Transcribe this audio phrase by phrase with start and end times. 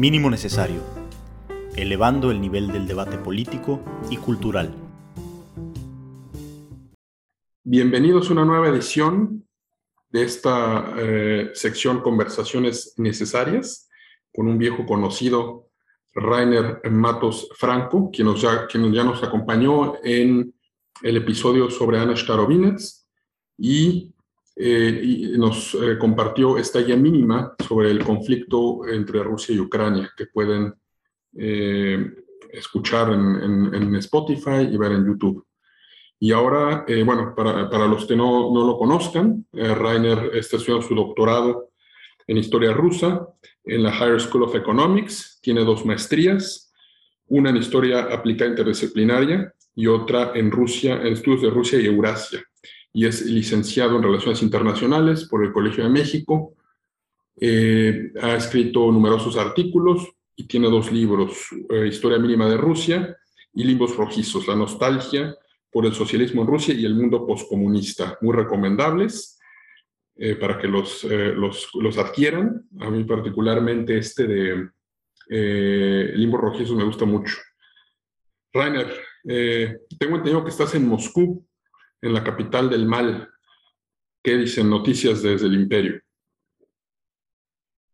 [0.00, 0.80] Mínimo necesario,
[1.76, 4.74] elevando el nivel del debate político y cultural.
[7.62, 9.46] Bienvenidos a una nueva edición
[10.08, 13.90] de esta eh, sección Conversaciones Necesarias
[14.32, 15.68] con un viejo conocido,
[16.14, 20.54] Rainer Matos Franco, quien, ya, quien ya nos acompañó en
[21.02, 23.06] el episodio sobre Ana Starobinets
[23.58, 24.14] y
[24.56, 30.10] eh, y nos eh, compartió esta guía mínima sobre el conflicto entre Rusia y Ucrania,
[30.16, 30.74] que pueden
[31.36, 32.10] eh,
[32.52, 35.46] escuchar en, en, Spotify y ver en YouTube.
[36.18, 40.94] Y ahora, bueno, para, para, los que no, no lo conozcan, Rainer está estudiando su
[40.94, 41.70] doctorado
[42.26, 43.26] en historia rusa
[43.64, 46.74] en la Higher School of Economics, tiene dos maestrías,
[47.28, 52.44] una en historia aplicada interdisciplinaria y otra en Rusia, en estudios de Rusia y Eurasia
[52.92, 56.54] y es licenciado en Relaciones Internacionales por el Colegio de México.
[57.40, 63.16] Eh, ha escrito numerosos artículos y tiene dos libros, eh, Historia Mínima de Rusia
[63.54, 65.34] y Limbos Rojizos, La Nostalgia
[65.70, 69.38] por el Socialismo en Rusia y el Mundo Postcomunista, muy recomendables
[70.16, 72.68] eh, para que los, los, los, adquieran.
[72.80, 74.68] A mí particularmente este de
[76.16, 77.36] Limbos Rojizos me gusta mucho.
[78.52, 78.92] Rainer,
[79.22, 81.46] tengo entendido que estás en Moscú
[82.02, 83.28] en la capital del mal.
[84.22, 86.00] ¿Qué dicen noticias desde el imperio?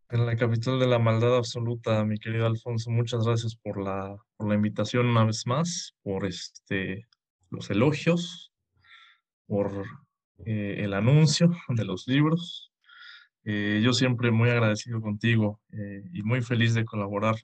[0.09, 4.47] En la capital de la maldad absoluta, mi querido Alfonso, muchas gracias por la, por
[4.47, 7.07] la invitación una vez más, por este,
[7.49, 8.53] los elogios,
[9.47, 9.85] por
[10.45, 12.71] eh, el anuncio de los libros.
[13.43, 17.35] Eh, yo siempre muy agradecido contigo eh, y muy feliz de colaborar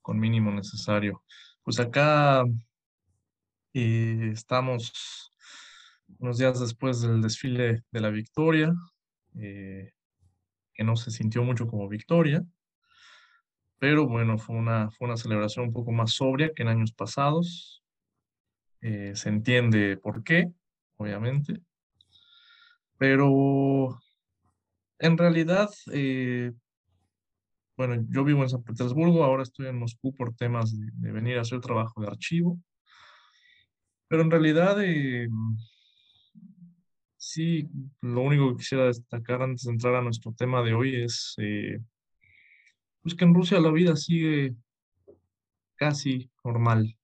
[0.00, 1.24] con mínimo necesario.
[1.62, 2.44] Pues acá
[3.72, 5.30] estamos
[6.18, 8.72] unos días después del desfile de la victoria,
[9.36, 9.92] eh,
[10.74, 12.44] que no se sintió mucho como victoria,
[13.78, 17.82] pero bueno, fue una, fue una celebración un poco más sobria que en años pasados.
[18.80, 20.52] Eh, se entiende por qué,
[20.96, 21.60] obviamente,
[22.96, 24.00] pero
[24.98, 26.52] en realidad, eh,
[27.76, 31.38] bueno, yo vivo en San Petersburgo, ahora estoy en Moscú por temas de, de venir
[31.38, 32.58] a hacer trabajo de archivo,
[34.08, 34.76] pero en realidad
[37.20, 37.68] Sí,
[38.00, 41.80] lo único que quisiera destacar antes de entrar a nuestro tema de hoy es eh,
[43.02, 44.54] pues que en Rusia la vida sigue
[45.74, 46.96] casi normal,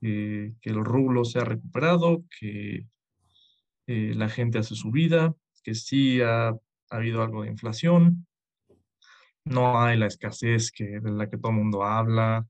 [0.00, 2.86] que el rublo se ha recuperado, que
[3.86, 6.54] eh, la gente hace su vida, que sí ha,
[6.90, 8.26] habido algo de inflación,
[9.44, 12.46] no hay la escasez que, de la que todo el mundo habla,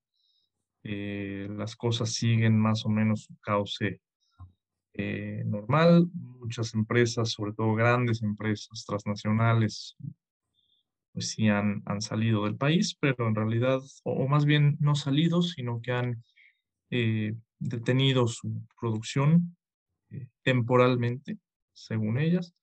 [0.83, 4.01] eh, las cosas siguen más o menos su cauce
[4.95, 6.09] eh, normal.
[6.15, 9.97] Muchas empresas, sobre todo grandes empresas transnacionales,
[11.13, 15.43] pues sí han, han salido del país, pero en realidad, o, más bien no salido,
[15.43, 16.25] sino que han
[16.91, 19.57] eh, detenido su producción
[20.11, 21.39] eh, temporalmente,
[21.73, 22.55] según ellas.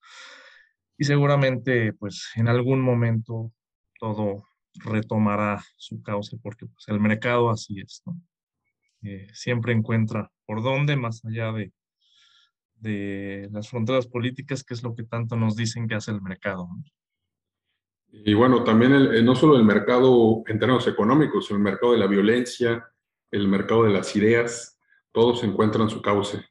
[0.97, 3.53] Y seguramente, pues en algún momento
[3.99, 4.43] todo
[4.75, 8.21] retomará su cauce, porque pues, el mercado así es, ¿no?
[9.33, 11.71] siempre encuentra por dónde, más allá de,
[12.79, 16.67] de las fronteras políticas, que es lo que tanto nos dicen que hace el mercado.
[18.11, 22.07] Y bueno, también el, no solo el mercado en términos económicos, el mercado de la
[22.07, 22.87] violencia,
[23.31, 24.79] el mercado de las ideas,
[25.11, 26.43] todos encuentran su cauce.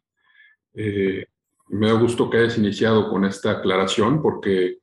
[0.75, 1.27] Eh,
[1.69, 4.79] me da gusto que hayas iniciado con esta aclaración porque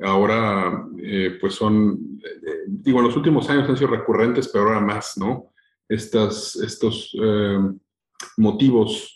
[0.00, 4.80] ahora eh, pues son, eh, digo, en los últimos años han sido recurrentes, pero ahora
[4.80, 5.52] más, ¿no?
[5.88, 7.16] Estas, estos
[8.36, 9.15] motivos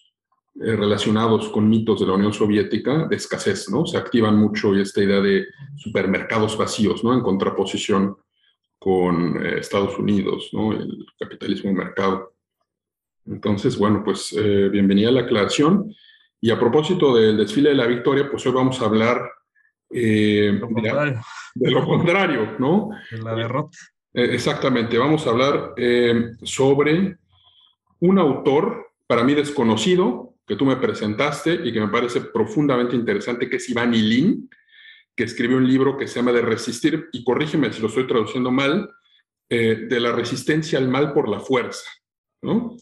[0.62, 3.86] eh, relacionados con mitos de la Unión Soviética de escasez, ¿no?
[3.86, 7.14] Se activan mucho y esta idea de supermercados vacíos, ¿no?
[7.14, 8.18] En contraposición
[8.78, 10.74] con eh, Estados Unidos, ¿no?
[10.74, 12.34] El capitalismo de mercado.
[13.24, 15.94] Entonces, bueno, pues eh, bienvenida a la aclaración.
[16.42, 19.30] Y a propósito del desfile de la victoria, pues hoy vamos a hablar
[19.88, 20.60] de,
[21.54, 22.90] lo contrario, ¿no?
[23.10, 23.78] De la derrota.
[24.12, 25.72] exactamente, vamos a hablar
[26.42, 27.16] sobre
[28.00, 33.48] un autor para mí desconocido, que tú me presentaste y que me parece profundamente interesante,
[33.48, 34.50] que es Iván Ilín,
[35.14, 38.50] que escribió un libro que se llama De resistir, y corrígeme si lo estoy traduciendo
[38.50, 38.90] mal,
[39.48, 41.88] eh, de la resistencia al mal por la fuerza,
[42.42, 42.76] ¿no?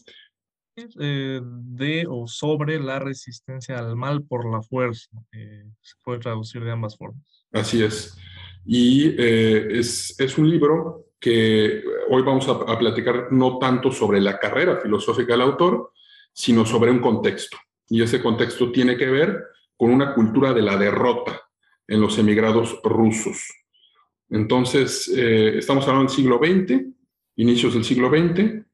[0.99, 5.11] Eh, de o sobre la resistencia al mal por la fuerza.
[5.31, 7.45] Eh, se puede traducir de ambas formas.
[7.51, 8.17] Así es.
[8.65, 14.39] Y es, es, un libro que hoy vamos a, a, platicar no tanto sobre la
[14.39, 15.91] carrera filosófica del autor,
[16.39, 17.57] sino sobre un contexto.
[17.89, 19.43] Y ese contexto tiene que ver
[19.75, 21.41] con una cultura de la derrota
[21.85, 23.45] en los emigrados rusos.
[24.29, 26.85] Entonces, eh, estamos hablando del siglo XX,
[27.35, 28.65] inicios del siglo XX.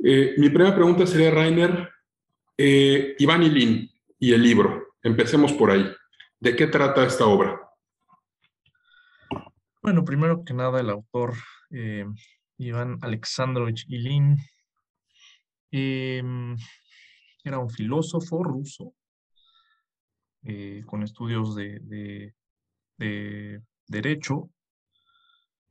[0.00, 1.88] Eh, mi primera pregunta sería, Rainer,
[2.58, 4.88] eh, Iván Ilín y el libro.
[5.02, 5.90] Empecemos por ahí.
[6.38, 7.58] ¿De qué trata esta obra?
[9.80, 11.32] Bueno, primero que nada, el autor
[11.70, 12.04] eh,
[12.58, 14.36] Iván Alexandrovich Ilin
[15.70, 16.56] em,
[17.44, 18.94] era un filósofo ruso
[20.44, 22.34] eh, con estudios de,
[23.86, 24.50] Derecho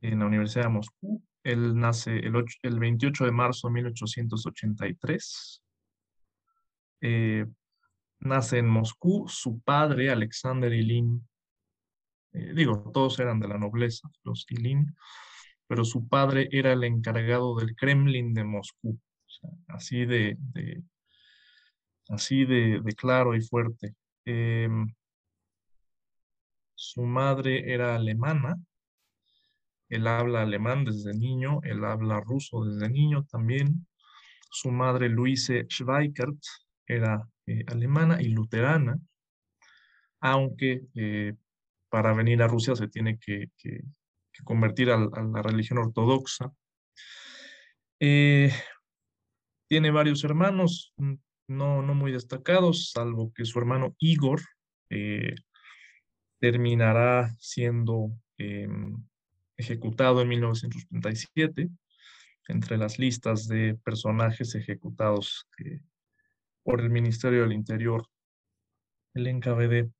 [0.00, 1.22] en la Universidad de Moscú.
[1.42, 5.62] Él nace el, el 28 de marzo de 1883.
[7.02, 7.46] Eh,
[8.20, 9.26] nace en Moscú.
[9.28, 11.26] Su padre, Alexander Ilin,
[12.32, 14.94] eh, digo, todos eran de la nobleza, los Ilin,
[15.66, 18.98] pero su padre era el encargado del Kremlin de Moscú.
[19.68, 20.36] Así de,
[22.08, 23.94] así de, claro y fuerte.
[24.24, 24.92] Em,
[26.74, 28.56] su madre era alemana,
[29.88, 33.86] él habla alemán desde niño, él habla ruso desde niño también.
[34.50, 36.38] Su madre, Luise Schweikert,
[36.86, 38.98] era eh, alemana y luterana,
[40.20, 41.34] aunque eh,
[41.88, 43.50] para venir a Rusia se tiene que,
[44.44, 46.52] convertir a, la religión ortodoxa.
[47.98, 48.50] Eh,
[49.70, 51.14] tiene varios hermanos, mm,
[51.46, 54.40] no, no muy destacados, salvo que su hermano Igor
[56.40, 58.96] terminará siendo em,
[59.56, 61.68] ejecutado en 1937
[62.48, 65.46] entre las listas de personajes ejecutados
[66.64, 68.04] por el Ministerio del Interior,
[69.14, 69.92] el NKVD.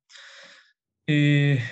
[1.07, 1.63] Eh,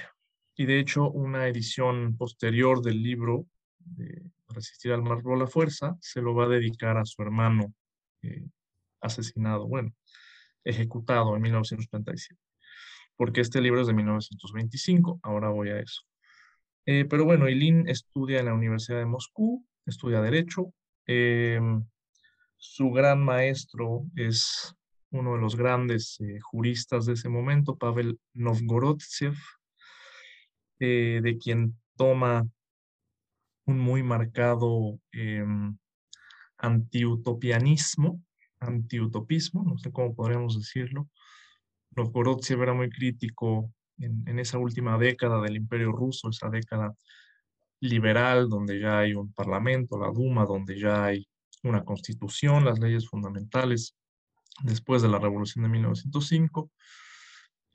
[0.55, 3.47] y de hecho, una edición posterior del libro
[3.79, 7.73] de Resistir al Mar por la Fuerza se lo va a dedicar a su hermano
[8.23, 8.45] eh,
[9.01, 9.93] asesinado, bueno,
[10.63, 12.39] ejecutado en 1937,
[13.15, 16.01] porque este libro es de 1925, ahora voy a eso.
[16.85, 20.73] Eh, pero bueno, Ilin estudia en la Universidad de Moscú, estudia Derecho.
[22.57, 24.75] su gran maestro es
[25.11, 29.35] uno de los grandes eh, juristas de ese momento, Pavel Novgorodtsev,
[30.79, 32.47] eh, de quien toma
[33.65, 35.43] un muy marcado eh,
[36.59, 38.21] antiutopianismo,
[38.59, 41.09] antiutopismo, no sé cómo podríamos decirlo.
[41.95, 46.93] Novgorodtsev era muy crítico en, esa última década del Imperio Ruso, esa década
[47.81, 51.27] liberal, donde ya hay un parlamento, la Duma, donde ya hay
[51.63, 53.95] una constitución, las leyes fundamentales
[54.63, 56.71] después de la revolución de 1905.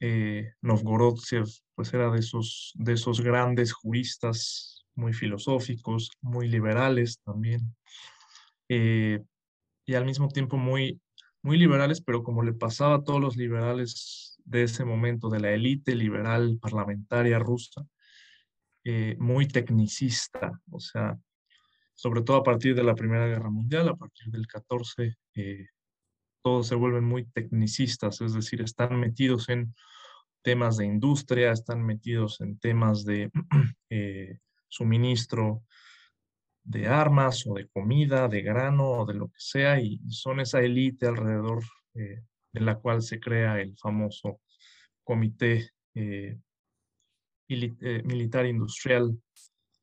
[0.00, 7.74] Eh, Novgorodsev pues era de esos, de esos grandes juristas muy filosóficos, muy liberales también,
[8.68, 9.22] eh,
[9.86, 11.00] y al mismo tiempo muy,
[11.42, 15.52] muy liberales, pero como le pasaba a todos los liberales de ese momento, de la
[15.52, 17.86] élite liberal parlamentaria rusa,
[18.84, 21.18] eh, muy tecnicista, o sea,
[21.94, 25.16] sobre todo a partir de la Primera Guerra Mundial, a partir del 14,
[26.42, 29.74] todos se vuelven muy tecnicistas, es decir, están metidos en
[30.44, 33.30] temas de industria, están metidos en temas de
[33.90, 34.38] eh,
[34.68, 35.64] suministro
[36.64, 40.60] de armas o de comida, de grano o de lo que sea, y son esa
[40.60, 41.62] élite alrededor
[41.94, 42.22] eh,
[42.52, 44.40] de la cual se crea el famoso
[45.04, 46.38] comité eh,
[47.48, 49.16] militar industrial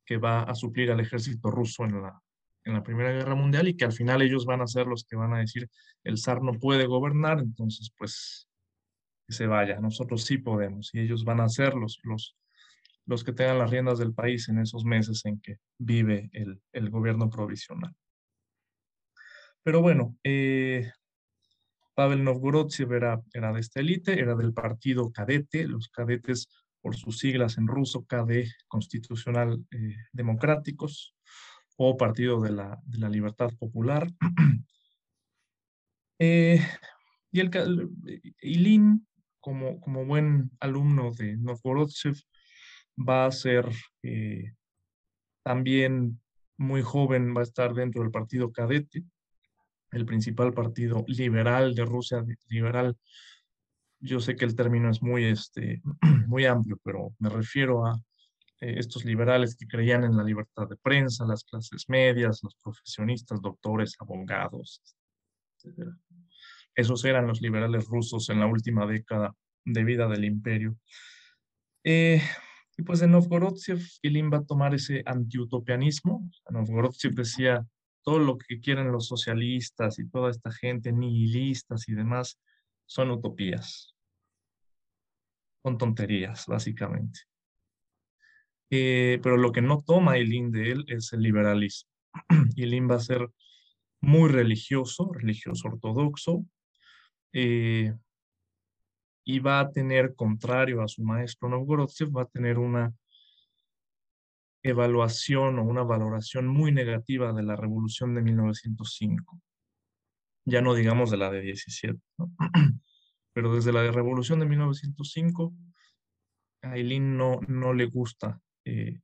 [0.04, 2.20] que va a suplir al ejército ruso en la,
[2.64, 5.16] en la Primera Guerra Mundial y que al final ellos van a ser los que
[5.16, 5.68] van a decir
[6.02, 8.48] el zar no puede gobernar, entonces pues
[9.26, 12.36] que se vaya, nosotros sí podemos y ellos van a ser los, los,
[13.06, 17.28] los que tengan las riendas del país en esos meses en que vive el, gobierno
[17.28, 17.94] provisional.
[19.62, 20.90] Pero bueno, eh,
[21.94, 26.48] Pavel Novgorodsev era, de esta élite, era del partido cadete, los cadetes
[26.80, 31.14] por sus siglas en ruso, KD, Constitucional eh, Democráticos,
[31.76, 34.08] o Partido de la, Libertad Popular.
[36.24, 36.64] Eh,
[37.32, 37.50] y el,
[38.42, 39.08] Ilin,
[39.40, 42.14] como, como buen alumno de Novgorodsev,
[42.96, 43.68] va a ser
[44.02, 44.52] eh,
[45.42, 46.20] también
[46.56, 49.04] muy joven, va a estar dentro del partido cadete,
[49.90, 52.96] el principal partido liberal de Rusia, liberal.
[54.00, 55.82] Yo sé que el término es muy, este,
[56.26, 57.94] muy amplio, pero me refiero a
[58.60, 63.40] eh, estos liberales que creían en la libertad de prensa, las clases medias, los profesionistas,
[63.40, 64.80] doctores, abogados,
[65.58, 65.88] etc.
[66.74, 69.34] Esos eran los liberales rusos en la última década
[69.64, 70.76] de vida del imperio.
[71.84, 72.22] Eh,
[72.76, 76.28] y pues en Novgorodsev, Ilin va a tomar ese antiutopianismo.
[76.50, 77.66] Novgorodsev decía,
[78.02, 82.40] todo lo que quieren los socialistas y toda esta gente nihilistas y demás
[82.86, 83.94] son utopías.
[85.62, 87.20] Son tonterías, básicamente.
[88.70, 91.90] Eh, pero lo que no toma el de él es el liberalismo.
[92.56, 93.28] Ilín va a ser
[94.00, 96.44] muy religioso, religioso ortodoxo,
[97.32, 97.94] eh,
[99.24, 102.92] y va a tener, contrario a su maestro Novgorodsev, va a tener una
[104.64, 109.40] evaluación o una valoración muy negativa de la revolución de 1905.
[110.44, 112.00] Ya no digamos de la de 17,
[113.32, 115.54] pero desde la revolución de 1905,
[116.62, 119.00] a Eileen no, no le gusta eh,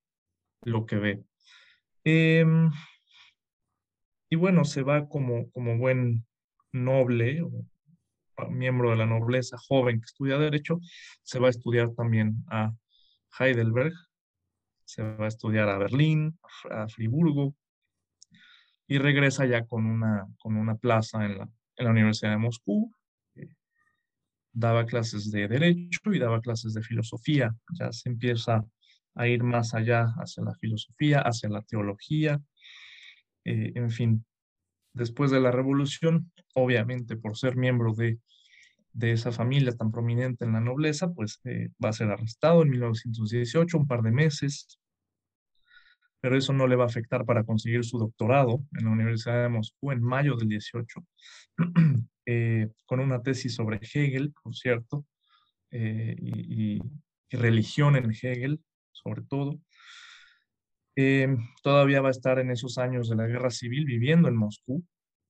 [0.63, 1.25] lo que ve.
[2.05, 2.71] Em,
[4.31, 6.27] y bueno, se va como, como buen
[6.73, 7.43] noble
[8.51, 10.81] miembro de la nobleza joven que estudia Derecho,
[11.23, 12.73] se va a estudiar también a
[13.39, 13.93] Heidelberg,
[14.85, 16.39] se va a estudiar a Berlín,
[16.71, 17.55] a Friburgo,
[18.87, 22.91] y regresa ya con una, con una plaza en la, en la Universidad de Moscú.
[24.53, 27.55] Daba clases de Derecho y daba clases de Filosofía.
[27.79, 28.65] Ya se empieza
[29.15, 32.41] a ir más allá hacia la filosofía, hacia la teología,
[33.45, 34.25] eh, en fin,
[34.93, 38.19] después de la revolución, obviamente por ser miembro de,
[39.01, 43.79] esa familia tan prominente en la nobleza, pues eh, va a ser arrestado en 1918,
[43.79, 44.81] un par de meses,
[46.21, 49.51] pero eso no le va a afectar para conseguir su doctorado en la Universidad de
[49.51, 51.07] Moscú en mayo del 18,
[52.27, 55.07] eh, con una tesis sobre Hegel, por cierto,
[55.71, 56.81] y,
[57.31, 59.61] religión en Hegel, sobre todo.
[61.01, 61.29] Eh,
[61.63, 64.85] todavía va a estar en esos años de la guerra civil viviendo en Moscú,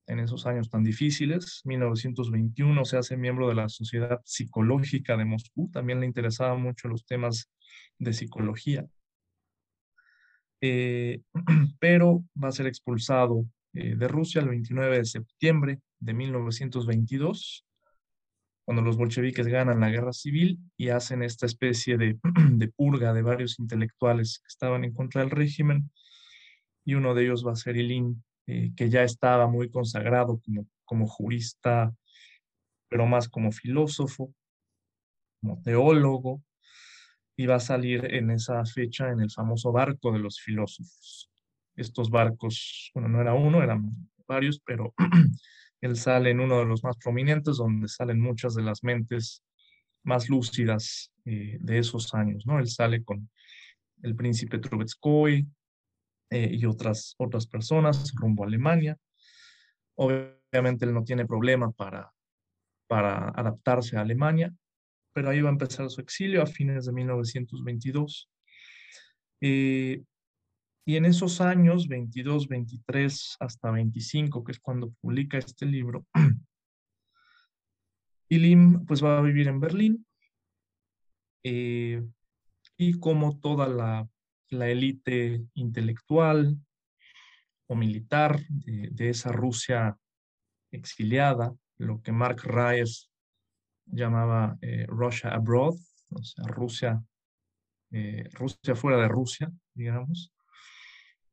[0.06, 1.60] en esos años tan difíciles.
[1.66, 7.04] 1921 se hace miembro de la Sociedad Psicológica de Moscú, también le interesaban mucho los
[7.04, 7.50] temas
[7.98, 8.86] de psicología.
[10.62, 11.20] Eh,
[11.78, 13.44] pero va a ser expulsado
[13.74, 17.67] eh, de Rusia el 29 de septiembre de 1922
[18.68, 23.58] cuando los bolcheviques ganan la guerra civil y hacen esta especie de, purga de varios
[23.58, 25.90] intelectuales que estaban en contra del régimen,
[26.84, 30.66] y uno de ellos va a ser Ilín, eh, que ya estaba muy consagrado como,
[30.84, 31.94] como jurista,
[32.90, 34.34] pero más como filósofo,
[35.40, 36.42] como teólogo,
[37.38, 41.30] y va a salir en esa fecha en el famoso barco de los filósofos.
[41.74, 44.92] Estos barcos, bueno, no era uno, eran varios, pero
[45.80, 49.42] Él sale en uno de los más prominentes, donde salen muchas de las mentes
[50.02, 52.58] más lúcidas eh, de esos años, ¿no?
[52.58, 53.28] Él sale con
[54.02, 55.46] el príncipe Trubetskoy
[56.30, 58.96] eh, y otras, otras personas rumbo a Alemania.
[59.96, 62.12] Obviamente él no tiene problema para,
[62.86, 64.54] para adaptarse a Alemania,
[65.12, 68.30] pero ahí va a empezar su exilio a fines de 1922.
[69.40, 70.02] Eh,
[70.88, 76.06] y en esos años, 22, 23 hasta 25, que es cuando publica este libro,
[78.30, 80.06] Ilim pues va a vivir en Berlín.
[81.44, 82.02] Eh,
[82.78, 84.08] y como toda la,
[84.48, 86.56] la élite intelectual
[87.66, 89.94] o militar de, esa Rusia
[90.70, 93.10] exiliada, lo que Mark Reyes
[93.84, 95.74] llamaba eh, Russia abroad,
[96.08, 97.04] o sea, Rusia,
[97.90, 100.32] eh, Rusia fuera de Rusia, digamos,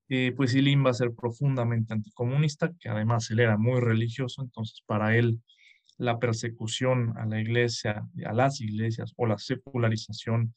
[0.07, 4.83] eh, pues Ilim va a ser profundamente anticomunista, que además él era muy religioso, entonces
[4.85, 5.41] para él
[5.97, 10.53] la persecución a la iglesia, a las iglesias o la secularización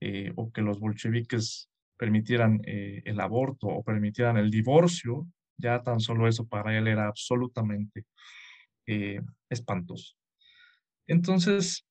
[0.00, 5.26] eh, o que los bolcheviques permitieran eh, el aborto o permitieran el divorcio,
[5.56, 8.06] ya tan solo eso para él era absolutamente
[9.48, 10.16] espantoso.
[11.06, 11.86] Entonces,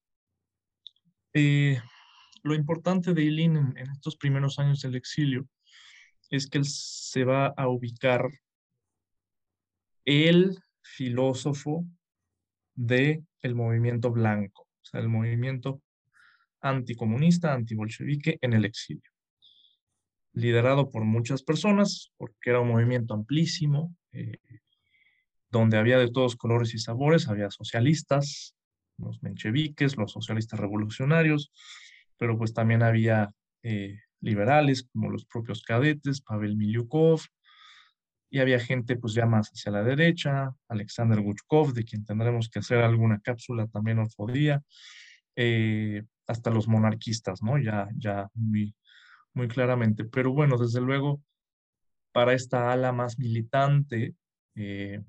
[1.33, 5.47] lo importante de Ilin en estos primeros años del exilio
[6.29, 8.29] es que se va a ubicar
[10.05, 11.85] el filósofo
[12.75, 15.81] de el movimiento blanco, o sea, el movimiento
[16.61, 19.09] anticomunista, antibolchevique en el exilio.
[20.33, 24.37] Liderado por muchas personas, porque era un movimiento amplísimo, eh,
[25.51, 28.55] donde había de todos colores y sabores, había socialistas,
[28.97, 31.51] los mencheviques, los socialistas revolucionarios,
[32.17, 33.29] pero pues también había
[33.63, 37.21] eh, liberales como los propios cadetes, Pavel Milyukov,
[38.29, 42.59] y había gente pues ya más hacia la derecha, Alexander Guchkov, de quien tendremos que
[42.59, 44.61] hacer alguna cápsula también otro día,
[45.35, 47.57] eh, hasta los monarquistas, ¿no?
[47.57, 48.75] Ya, ya muy,
[49.33, 50.05] muy claramente.
[50.05, 51.23] Pero bueno, desde luego,
[52.11, 54.15] para esta ala más militante,
[54.55, 55.01] eh,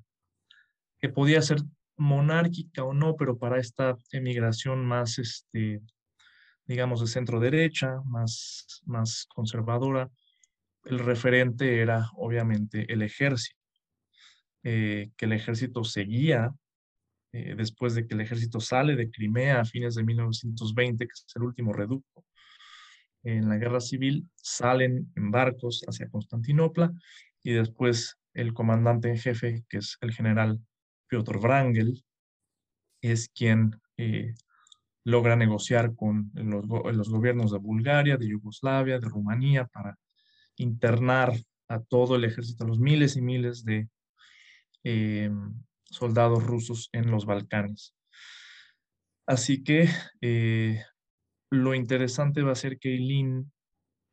[0.98, 1.58] que podía ser
[1.96, 5.82] monárquica o no, pero para esta emigración más este,
[6.70, 10.08] digamos, de centro derecha, más, más conservadora,
[10.84, 13.58] el referente era obviamente el ejército,
[14.62, 16.54] eh, que el ejército seguía
[17.32, 21.26] eh, después de que el ejército sale de Crimea a fines de 1920, que es
[21.34, 22.24] el último reducto
[23.24, 26.92] en la guerra civil, salen en barcos hacia Constantinopla
[27.42, 30.60] y después el comandante en jefe, que es el general
[31.08, 32.04] Piotr Wrangel,
[33.02, 34.34] es quien eh,
[35.10, 39.98] logra negociar con los, los, gobiernos de Bulgaria, de Yugoslavia, de Rumanía, para
[40.56, 41.32] internar
[41.68, 43.88] a todo el ejército, a los miles y miles de
[44.84, 45.30] eh,
[45.84, 47.94] soldados rusos en los Balcanes.
[49.26, 49.88] Así que
[50.20, 50.82] eh,
[51.50, 53.52] lo interesante va a ser que Ilin,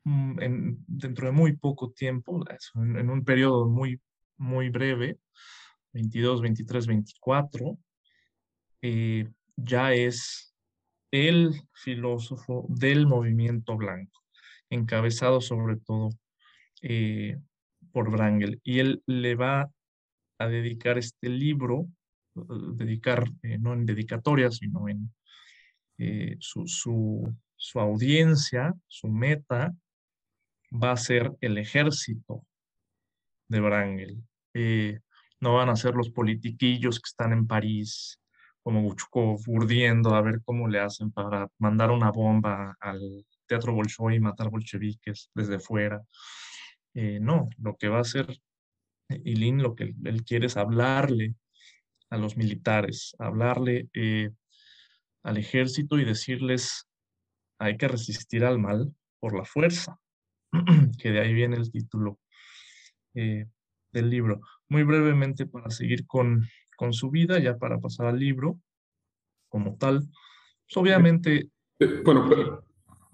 [0.04, 4.00] mm, en, dentro de muy poco tiempo, en, un periodo muy,
[4.36, 5.18] muy breve,
[5.92, 7.78] 22, 23, 24,
[9.56, 10.47] ya es
[11.10, 14.22] el filósofo del movimiento blanco,
[14.70, 16.10] encabezado sobre todo
[16.82, 17.38] eh,
[17.92, 18.60] por Wrangel.
[18.62, 19.70] Y él le va
[20.38, 21.88] a dedicar este libro,
[22.36, 22.40] eh,
[22.74, 25.12] dedicar eh, no en dedicatoria, sino en
[26.38, 29.74] su, su, su audiencia, su meta,
[30.70, 32.46] va a ser el ejército
[33.48, 34.22] de Wrangel.
[35.40, 38.20] no van a ser los politiquillos que están en París,
[38.62, 44.16] como Guchukov, urdiendo a ver cómo le hacen para mandar una bomba al teatro Bolshoi
[44.16, 46.02] y matar bolcheviques desde fuera.
[46.94, 48.26] Eh, no, lo que va a hacer
[49.08, 51.34] Ilin, lo que él quiere es hablarle
[52.10, 54.30] a los militares, hablarle eh,
[55.22, 56.88] al ejército y decirles,
[57.58, 59.98] hay que resistir al mal por la fuerza,
[61.00, 62.18] que de ahí viene el título
[63.14, 63.46] eh,
[63.92, 64.40] del libro.
[64.68, 66.46] Muy brevemente para seguir con,
[66.78, 68.58] con, su vida, ya para pasar al libro
[69.48, 70.00] como tal.
[70.00, 71.50] Pues, obviamente...
[72.04, 72.28] Bueno,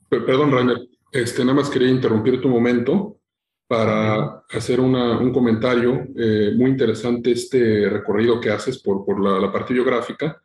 [0.08, 0.78] perdón, Rainer,
[1.12, 3.20] este, nada más quería interrumpir tu momento
[3.66, 9.72] para hacer un comentario eh, muy interesante este recorrido que haces por, por la, parte
[9.72, 10.42] biográfica.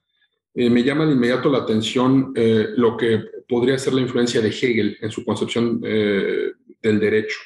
[0.54, 4.50] Eh, me llama de inmediato la atención eh, lo que podría ser la influencia de
[4.50, 7.38] Hegel en su concepción del derecho.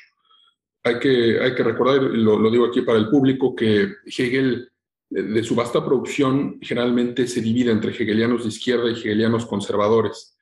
[0.84, 4.70] Hay que, hay que recordar, lo, lo digo aquí para el público, que Hegel,
[5.14, 10.34] de su vasta producción, generalmente se divide entre hegelianos de izquierda y hegelianos conservadores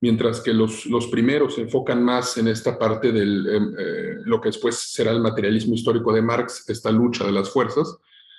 [0.00, 4.40] mientras que los, los primeros se enfocan más en esta parte de em, eh, lo
[4.40, 7.98] que después será el materialismo histórico de Marx, esta lucha de las fuerzas.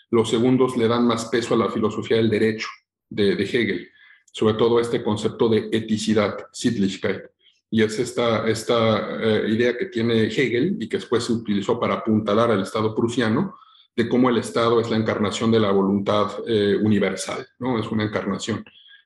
[0.09, 2.67] Los segundos le dan más peso a la filosofía del derecho
[3.09, 3.89] de, Hegel,
[4.31, 7.21] sobre todo este concepto de eticidad, Sittlichkeit.
[7.69, 11.95] Y es esta, esta eh, idea que tiene Hegel y que después se utilizó para
[11.95, 13.55] apuntalar al Estado prusiano,
[13.95, 17.77] de cómo el Estado es la encarnación de la voluntad eh, universal, ¿no?
[17.79, 18.63] Es una encarnación.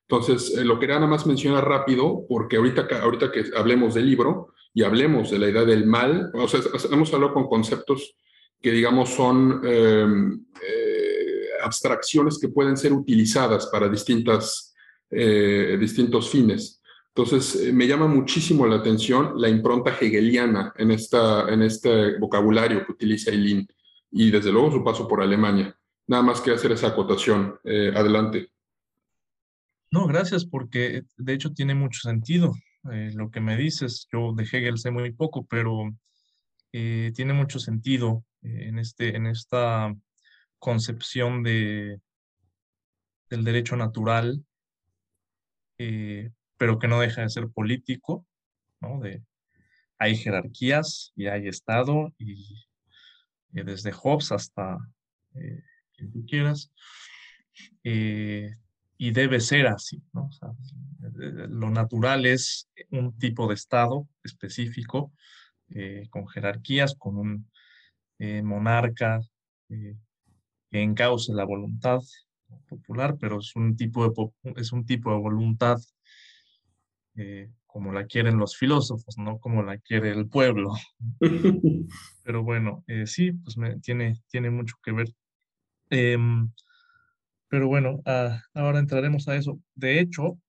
[0.08, 4.54] Entonces, eh, lo quería nada más mencionar rápido, porque ahorita, ahorita que hablemos del libro
[4.74, 6.60] y hablemos de la idea del mal, o sea,
[6.92, 8.16] hemos hablado con conceptos
[8.62, 14.74] que, digamos, son em, eh, abstracciones que pueden ser utilizadas para distintas,
[15.80, 16.82] distintos fines.
[17.16, 22.92] Entonces, me llama muchísimo la atención la impronta hegeliana en, esta, en este vocabulario que
[22.92, 23.66] utiliza Eileen
[24.16, 25.78] y, desde luego, su paso por Alemania.
[26.08, 27.60] Nada más que hacer esa acotación.
[27.64, 28.50] adelante.
[29.92, 32.54] No, gracias, porque de hecho tiene mucho sentido
[32.92, 34.08] eh, lo que me dices.
[34.12, 35.96] Yo de Hegel sé muy poco, pero
[36.72, 39.96] eh, tiene mucho sentido eh, en, este, en esta
[40.60, 42.00] concepción de,
[43.30, 44.46] del derecho natural,
[45.78, 48.26] pero que no deja de ser político,
[48.80, 49.00] ¿no?
[49.00, 49.24] De,
[49.98, 52.66] hay jerarquías y hay Estado, y,
[53.64, 54.78] desde Hobbes hasta
[55.32, 56.72] quien tú quieras
[58.98, 59.98] y debe ser así.
[59.98, 65.12] Eh, lo natural es un tipo de Estado específico,
[65.70, 67.52] eh, con jerarquías, con un
[68.20, 69.22] eh, monarca
[69.68, 72.00] que encauce la voluntad
[72.68, 75.78] popular, pero es un tipo de, es un tipo de voluntad
[77.66, 80.74] como la quieren los filósofos, no como la quiere el pueblo.
[82.26, 85.08] Pero bueno, sí, pues me, tiene, tiene mucho que ver.
[85.90, 86.52] Em,
[87.48, 89.60] pero bueno, ah, ahora entraremos a eso.
[89.76, 90.40] De hecho,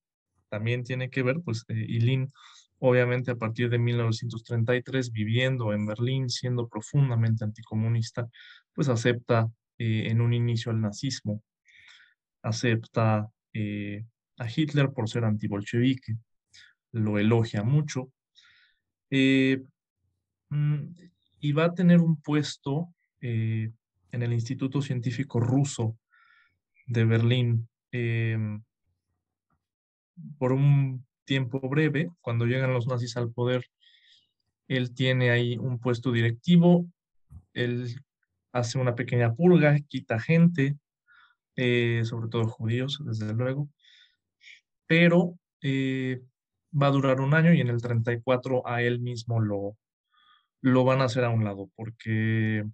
[0.49, 2.33] también tiene que ver, pues, eh, Ilin,
[2.79, 8.29] obviamente a partir de 1933, viviendo en Berlín, siendo profundamente anticomunista,
[8.75, 11.43] pues acepta eh, en un inicio el nazismo,
[12.43, 14.05] acepta eh,
[14.39, 16.17] a Hitler por ser antibolchevique,
[16.93, 18.13] lo elogia mucho,
[19.11, 20.87] mm,
[21.47, 23.73] y va a tener un puesto en
[24.11, 25.97] el Instituto Científico Ruso
[26.87, 28.65] de Berlín em,
[30.39, 33.65] por un tiempo breve, cuando llegan los nazis al poder,
[34.67, 36.85] él tiene ahí un puesto directivo,
[37.53, 37.95] él
[38.53, 40.77] hace una pequeña purga, quita gente,
[41.55, 43.69] eh, sobre todo judíos, desde luego,
[44.89, 46.23] pero eh,
[46.73, 49.77] va a durar un año y en el 34 a él mismo lo,
[50.61, 52.65] lo van a hacer a un lado, porque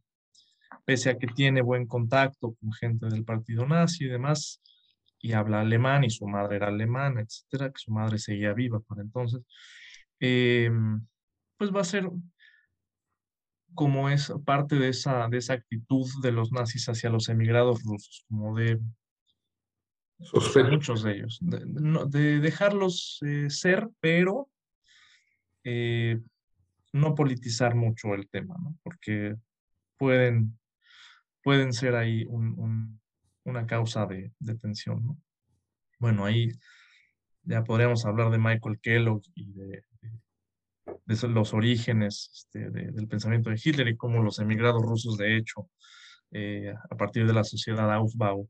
[0.85, 4.63] pese a que tiene buen contacto con gente del partido nazi y demás,
[5.21, 9.03] y habla alemán y su madre era alemana, etcétera, que su madre seguía viva para
[9.03, 9.43] entonces,
[10.19, 11.07] em,
[11.57, 12.11] pues va a ser
[13.75, 18.25] como es parte de esa, de esa actitud de los nazis hacia los emigrados rusos,
[18.29, 18.81] como de
[20.71, 24.49] muchos de ellos, de, dejarlos eh, ser, pero
[25.65, 26.21] eh,
[26.93, 28.77] no politizar mucho el tema, ¿no?
[28.83, 29.37] porque
[29.97, 30.59] pueden,
[31.43, 32.27] pueden ser ahí
[33.45, 35.05] una causa de, tensión.
[35.05, 35.19] ¿no?
[35.99, 36.49] Bueno, ahí
[37.45, 39.83] ya podríamos hablar de Michael Kellogg y de,
[41.29, 45.69] los orígenes este, del pensamiento de Hitler y cómo los emigrados rusos, de hecho,
[46.31, 48.49] eh, a partir de la sociedad Aufbau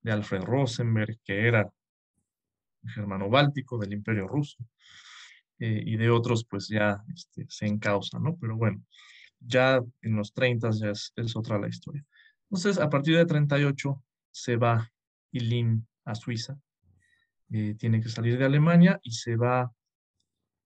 [0.00, 1.70] de Alfred Rosenberg, que era
[2.94, 4.58] germano-báltico del imperio ruso,
[5.64, 8.36] eh, y de otros pues ya este, se encausa, ¿no?
[8.36, 8.82] Pero bueno,
[9.38, 12.04] ya en los 30 ya es, otra la historia.
[12.50, 14.90] Entonces, a partir de 38 se va
[15.30, 16.58] Ilin a Suiza,
[17.52, 19.72] eh, tiene que salir de Alemania y se va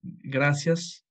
[0.01, 1.05] gracias,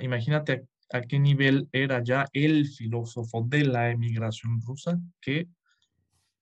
[0.00, 5.46] imagínate a, qué nivel era ya el filósofo de la emigración rusa, que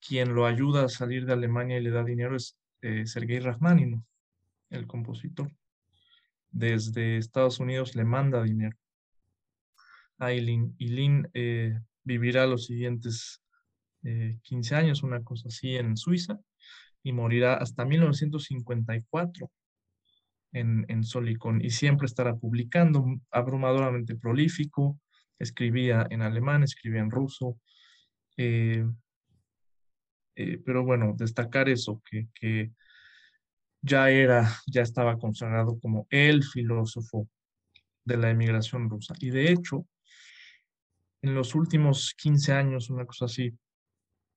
[0.01, 4.03] quien lo ayuda a salir de Alemania y le da dinero es eh, Sergei Rachmaninoff,
[4.71, 5.53] el compositor
[6.53, 8.77] desde Estados Unidos le manda dinero
[10.19, 10.77] a Eileen.
[10.79, 13.43] Eileen eh, vivirá los siguientes
[14.03, 16.39] 15 eh, años, una cosa así, en Suiza,
[17.03, 19.51] y morirá hasta 1954
[20.53, 25.01] en, en Solicon, y siempre estará publicando, abrumadoramente prolífico,
[25.39, 27.59] escribía en alemán, escribía en ruso,
[28.37, 28.87] eh,
[30.65, 32.73] pero bueno, destacar eso, que, que
[33.83, 37.29] ya era, ya estaba consagrado como el filósofo
[38.05, 39.15] de la emigración rusa.
[39.19, 39.87] Y de hecho,
[41.21, 43.53] en los últimos 15 años, una cosa así,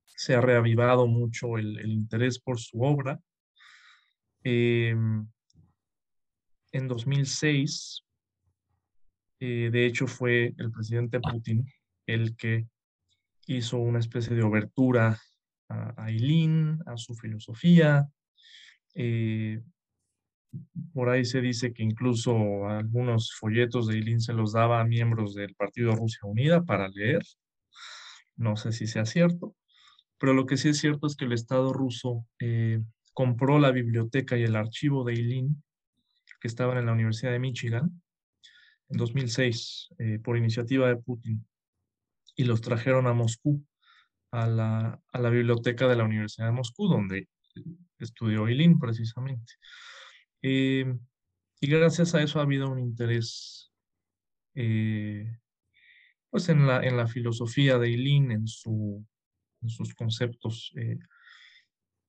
[0.06, 3.20] se ha reavivado mucho el, interés por su obra.
[4.44, 5.28] Em,
[6.72, 8.04] en 2006,
[9.40, 11.66] eh, de hecho, fue el presidente Putin
[12.08, 12.68] el que
[13.48, 15.20] hizo una especie de obertura
[15.70, 18.08] a, a a su filosofía,
[18.96, 19.62] eh,
[20.94, 25.36] por ahí se dice que incluso algunos folletos de Ilin se los daba a miembros
[25.36, 27.22] del Partido Rusia Unida para leer.
[28.38, 29.56] No sé si sea cierto,
[30.18, 32.82] pero lo que sí es cierto es que el Estado ruso eh,
[33.14, 35.64] compró la biblioteca y el archivo de Ilin,
[36.42, 38.02] que estaban en la Universidad de Michigan,
[38.90, 41.46] en 2006, eh, por iniciativa de Putin,
[42.36, 43.66] y los trajeron a Moscú,
[44.32, 47.30] a la, a la biblioteca de la Universidad de Moscú, donde
[48.06, 49.54] estudió ILIN precisamente.
[50.42, 50.86] Eh,
[51.60, 53.72] y gracias a eso ha habido un interés
[54.54, 55.40] eh,
[56.30, 59.06] pues en la, en la filosofía de ILIN, en, su,
[59.62, 61.00] en sus conceptos eh,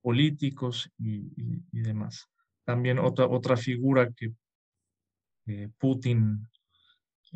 [0.01, 1.31] políticos y,
[1.73, 2.27] demás.
[2.65, 4.33] También otra, otra figura que
[5.79, 6.49] Putin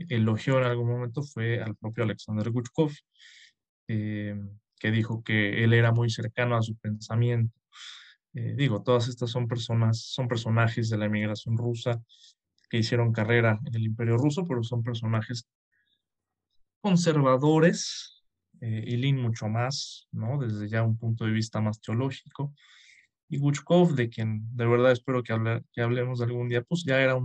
[0.08, 2.92] elogió en algún momento fue al propio Alexander Guchkov,
[3.86, 7.60] que dijo que él era muy cercano a su pensamiento
[8.34, 12.00] eh, digo, todas estas son personas, son personajes de la emigración rusa
[12.68, 15.48] que hicieron carrera en el imperio ruso, pero son personajes
[16.80, 18.24] conservadores,
[18.60, 20.38] eh, Ilin mucho más, ¿no?
[20.38, 22.54] Desde ya un punto de vista más teológico.
[23.28, 27.00] Y Guchkov, de quien de verdad espero que, hable, que hablemos algún día, pues ya
[27.00, 27.18] era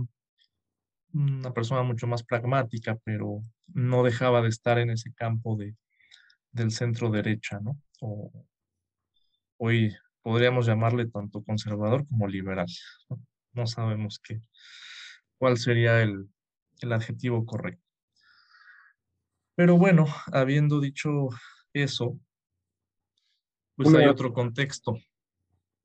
[1.12, 5.76] una persona mucho más pragmática, pero no dejaba de estar en ese campo de,
[6.50, 7.78] del centro derecha, ¿no?
[8.00, 8.46] O,
[9.58, 9.94] hoy
[10.26, 12.66] podríamos llamarle tanto conservador como liberal.
[13.52, 14.40] No, sabemos qué,
[15.38, 16.28] cuál sería el,
[16.90, 17.86] adjetivo correcto.
[19.54, 21.28] Pero bueno, habiendo dicho
[21.72, 22.18] eso,
[23.76, 24.98] pues hay otro contexto,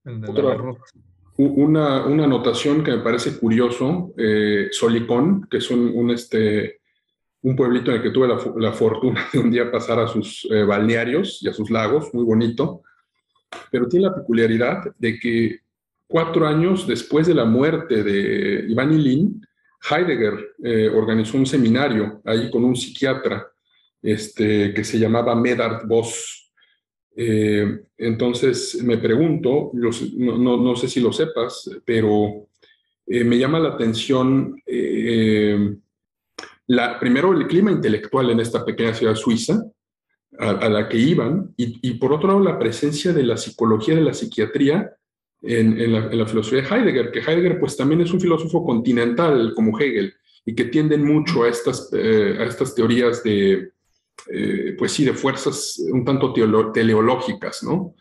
[0.06, 0.86] el de la derrota.
[1.38, 6.82] Una, una, anotación que me parece curioso, eh, Solicón, que es un, este,
[7.44, 10.64] un pueblito en el que tuve la, fortuna de un día pasar a sus eh,
[10.64, 12.82] balnearios y a sus lagos, muy bonito
[13.70, 15.60] pero tiene la peculiaridad de que
[16.08, 19.42] cuatro años después de la muerte de Iván Ilin,
[19.90, 23.48] Heidegger eh, organizó un seminario ahí con un psiquiatra
[24.02, 26.52] este, que se llamaba Medard Voss.
[27.16, 32.48] Eh, entonces me pregunto, no, sé si lo sepas, pero
[33.08, 34.56] eh, me llama la atención
[36.68, 39.62] la, primero el clima intelectual en esta pequeña ciudad suiza,
[40.42, 44.14] a, la que iban, y, por otro lado la presencia de la psicología, de la
[44.14, 44.92] psiquiatría
[45.44, 50.14] en, la, filosofía de Heidegger, que Heidegger pues también es un filósofo continental como Hegel,
[50.44, 53.72] y que tienden mucho a estas, eh, a estas teorías de,
[54.32, 57.94] eh, pues sí, de fuerzas un tanto teleológicas, ¿no?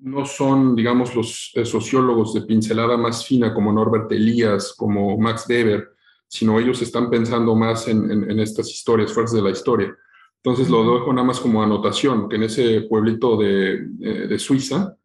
[0.00, 5.93] no son, digamos, los sociólogos de pincelada más fina como Norbert Elias, como Max Weber,
[6.34, 9.96] sino ellos están pensando más en, estas historias, fuerzas de la historia.
[10.42, 14.96] Entonces lo dejo nada más como anotación, que en ese pueblito de, Suiza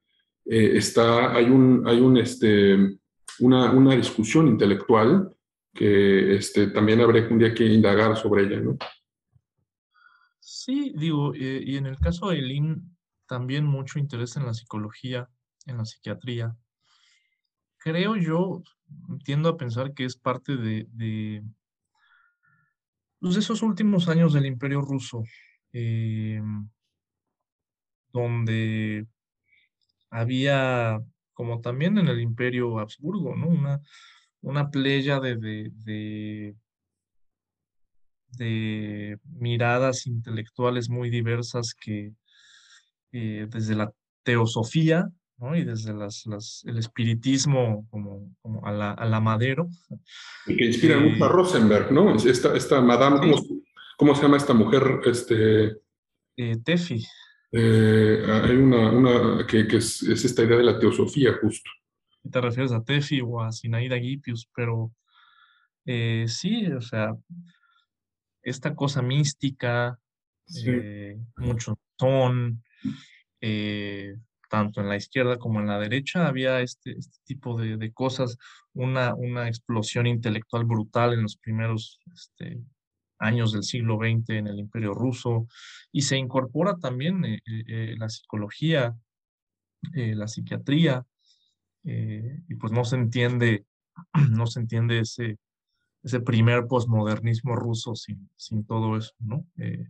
[0.44, 2.98] está, hay, un, hay un, este,
[3.42, 5.30] una, una discusión intelectual
[5.72, 8.76] que este, también habré un día que indagar sobre ella, ¿no?
[10.40, 15.30] Sí, digo, eh, y en el caso de Eileen, también mucho interés en la psicología,
[15.68, 16.56] en la psiquiatría.
[17.80, 18.62] Creo yo,
[19.24, 21.44] tiendo a pensar que es parte de, de
[23.20, 25.24] pues, esos últimos años del imperio ruso,
[25.72, 26.42] eh,
[28.12, 29.08] donde
[30.10, 31.00] había,
[31.34, 33.48] como también en el imperio Habsburgo, ¿no?
[33.48, 33.82] Una,
[34.42, 36.56] una playa de, de,
[39.24, 42.14] miradas intelectuales muy diversas que
[43.12, 43.92] eh, desde la
[44.24, 45.10] teosofía
[45.40, 45.56] ¿no?
[45.56, 49.70] y desde las, las, el espiritismo como, como a, la, a la madero.
[50.46, 52.16] que inspira mucho a eh, Rosenberg, ¿no?
[52.16, 53.34] Esta, esta madame,
[53.98, 55.02] ¿cómo, se llama esta mujer?
[55.06, 55.78] Este,
[56.38, 57.06] eh, Tefi.
[57.52, 61.70] hay una, una que, que es, es, esta idea de la teosofía, justo
[62.30, 64.92] te refieres a Tefi o a Sinaida Gipius, pero
[65.86, 67.16] eh, sí, o sea,
[68.42, 70.00] esta cosa mística,
[70.66, 72.64] eh, muchos son,
[73.42, 74.16] eh,
[74.50, 78.38] tanto en la izquierda como en la derecha, había este, este tipo de, cosas,
[78.74, 82.60] una, una, explosión intelectual brutal en los primeros este,
[83.20, 85.48] años del siglo XX en el imperio ruso,
[85.92, 87.22] y se incorpora también
[87.98, 88.96] la psicología,
[89.94, 91.06] la psiquiatría,
[91.84, 93.66] eh, y pues no se entiende,
[94.32, 95.38] no se entiende ese,
[96.04, 98.30] ese primer posmodernismo ruso sin,
[98.68, 99.46] todo eso, ¿no?
[99.58, 99.86] Eh,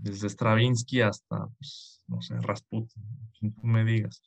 [0.00, 3.02] desde Stravinsky hasta, pues, no sé, Rasputin,
[3.38, 4.22] quien tú me digas.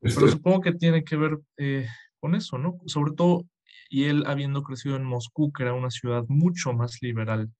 [0.00, 1.86] Pero supongo que tiene que ver eh,
[2.20, 2.78] con eso, ¿no?
[2.86, 3.44] Sobre todo,
[3.88, 7.50] y él habiendo crecido en Moscú, que era una ciudad mucho más liberal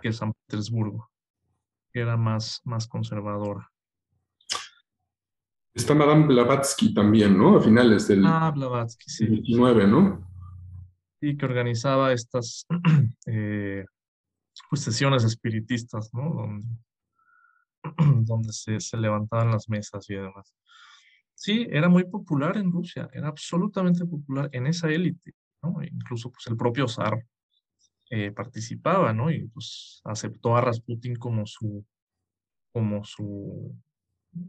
[0.00, 1.10] que San Petersburgo,
[1.92, 3.70] que era más, más conservadora.
[5.74, 7.58] Está Madame Blavatsky también, ¿no?
[7.58, 9.26] A finales del ah, Blavatsky, sí.
[9.26, 10.26] 29, ¿no?
[11.20, 12.66] Sí, que organizaba estas
[13.26, 13.84] eh,
[14.70, 16.60] pues, sesiones espiritistas, ¿no?
[18.24, 20.54] Donde, se, levantaban las mesas y demás.
[21.34, 25.82] Sí, era muy popular en Rusia, era absolutamente popular en esa élite, ¿no?
[25.82, 27.26] Incluso pues el propio zar
[28.10, 29.30] eh, participaba, ¿no?
[29.30, 31.84] Y pues aceptó a Rasputin como su,
[32.72, 33.76] como su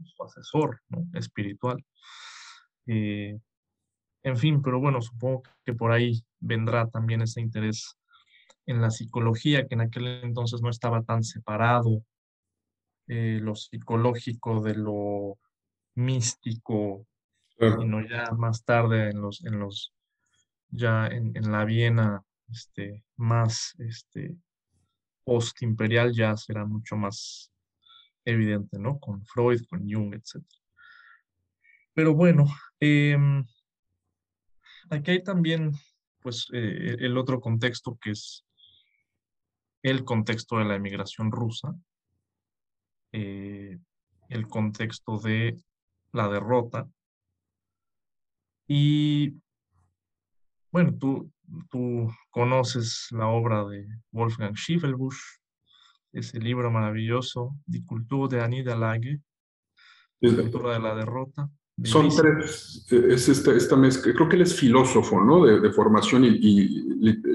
[0.05, 0.81] su asesor
[1.13, 1.83] espiritual.
[2.87, 3.37] Eh,
[4.23, 7.97] en fin, pero bueno, supongo que por ahí vendrá también ese interés
[8.67, 12.03] en la psicología, que en aquel entonces no estaba tan separado
[13.07, 15.39] eh, lo psicológico de lo
[15.95, 17.07] místico,
[17.57, 19.93] sino ya más tarde en los, en los,
[20.69, 24.37] ya en, en la Viena, este, más, este,
[25.27, 27.51] post-imperial ya será mucho más
[28.23, 28.97] evidente, ¿no?
[28.97, 30.41] Con Freud, con Jung, etc.
[31.93, 32.45] Pero bueno,
[32.79, 33.45] em,
[34.89, 35.73] aquí hay también,
[36.21, 38.46] pues, eh, el otro contexto que es
[39.89, 41.75] el contexto de la emigración rusa,
[43.11, 43.77] eh,
[44.29, 45.57] el contexto de
[46.11, 46.87] la derrota.
[48.67, 49.33] Y
[50.71, 51.31] bueno, tú,
[51.69, 55.17] tú conoces la obra de Wolfgang Schiefelbusch,
[56.11, 59.21] ese libro maravilloso, Die Kultur de Anida Lage,
[60.19, 61.49] La cultura de la derrota.
[61.83, 65.45] Son tres, es esta, esta, mezcla, creo que él es filósofo, ¿no?
[65.45, 66.81] De, formación y,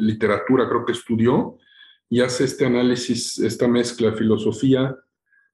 [0.01, 1.59] literatura, creo que estudió,
[2.13, 4.95] y hace este análisis, esta mezcla de filosofía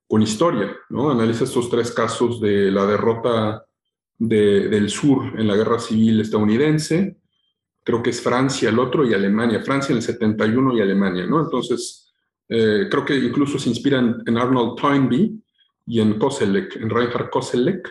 [0.05, 1.09] con historia, ¿no?
[1.09, 3.63] Analiza estos tres casos de la derrota
[4.17, 7.15] del sur en la guerra civil estadounidense,
[7.81, 11.39] creo que es Francia el otro y Alemania, Francia en el 71 y Alemania, ¿no?
[11.39, 12.11] Entonces,
[12.49, 15.39] eh, creo que incluso se inspiran en Arnold Toynbee
[15.85, 17.89] y en Koselleck, en Reinhard Koselleck,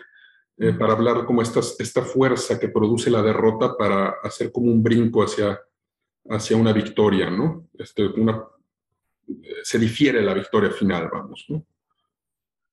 [0.57, 4.83] eh, para hablar como esta, esta fuerza que produce la derrota para hacer como un
[4.83, 5.59] brinco hacia,
[6.29, 7.67] hacia una victoria, ¿no?
[7.73, 8.43] Este, una,
[9.63, 11.65] se difiere la victoria final, vamos, ¿no?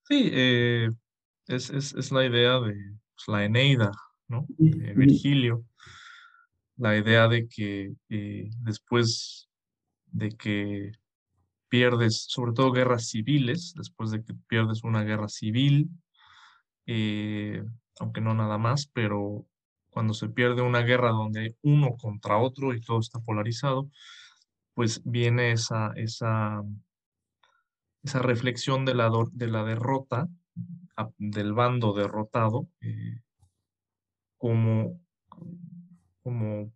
[0.03, 0.91] Sí, eh,
[1.47, 2.75] es, es, es, la idea de
[3.15, 3.91] pues, la Eneida,
[4.29, 4.47] ¿no?
[4.59, 5.65] De Virgilio.
[6.77, 9.49] La idea de que después
[10.07, 10.93] de que
[11.69, 15.91] pierdes, sobre todo guerras civiles, después de que pierdes una guerra civil,
[16.87, 17.65] eh,
[17.99, 19.47] aunque no nada más, pero
[19.91, 23.91] cuando se pierde una guerra donde hay uno contra otro y todo está polarizado,
[24.77, 26.63] pues viene esa, esa,
[28.05, 30.29] esa reflexión de la, de la derrota,
[31.17, 33.23] del bando derrotado, eh,
[34.37, 35.01] como,
[36.23, 36.71] como,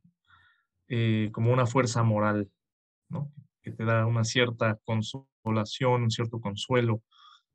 [0.88, 2.50] eh, como una fuerza moral,
[3.10, 3.30] ¿no?
[3.60, 7.02] que te da una cierta consolación, un cierto consuelo,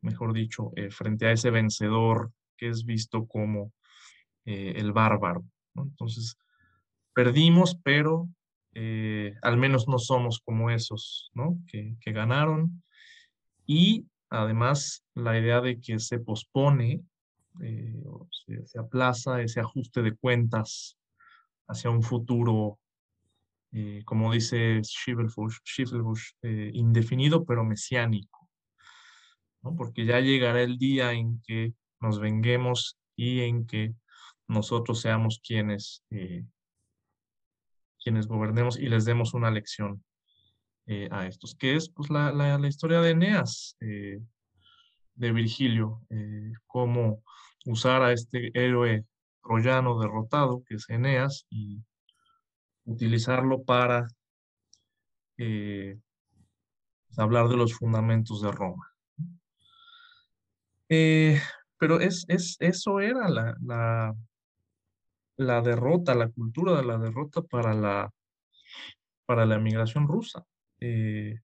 [0.02, 3.74] mejor dicho, eh, frente a ese vencedor que es visto como
[4.46, 5.44] el bárbaro.
[5.74, 6.38] Entonces,
[7.16, 8.30] perdimos, pero
[8.76, 11.58] al menos no somos como esos ¿no?
[11.68, 12.84] que, que ganaron
[13.66, 17.02] y además la idea de que se pospone,
[17.62, 18.04] eh,
[18.66, 20.98] se, aplaza ese ajuste de cuentas
[21.68, 22.80] hacia un futuro,
[23.72, 28.50] eh, como dice Schiffelbusch, eh, indefinido pero mesiánico,
[29.78, 33.96] porque ya llegará el día en que nos venguemos y en que
[34.48, 36.04] nosotros seamos quienes,
[38.06, 40.04] quienes gobernemos y les demos una lección
[40.86, 44.20] eh, a estos, que es pues, la, la, historia de Eneas, eh,
[45.16, 47.24] de Virgilio, eh, cómo
[47.66, 49.04] usar a este héroe
[49.42, 51.82] troyano derrotado, que es Eneas, y
[52.84, 54.08] utilizarlo para
[55.36, 55.98] pues,
[57.18, 58.88] hablar de los fundamentos de Roma.
[60.88, 64.16] pero es, es, eso era la, la,
[65.38, 68.12] la derrota, la cultura de la derrota para la,
[69.26, 70.46] para la emigración rusa.
[70.80, 71.40] Eh,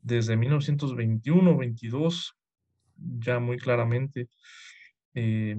[0.00, 2.34] desde 1921-22,
[2.96, 4.28] ya muy claramente,
[5.14, 5.56] eh,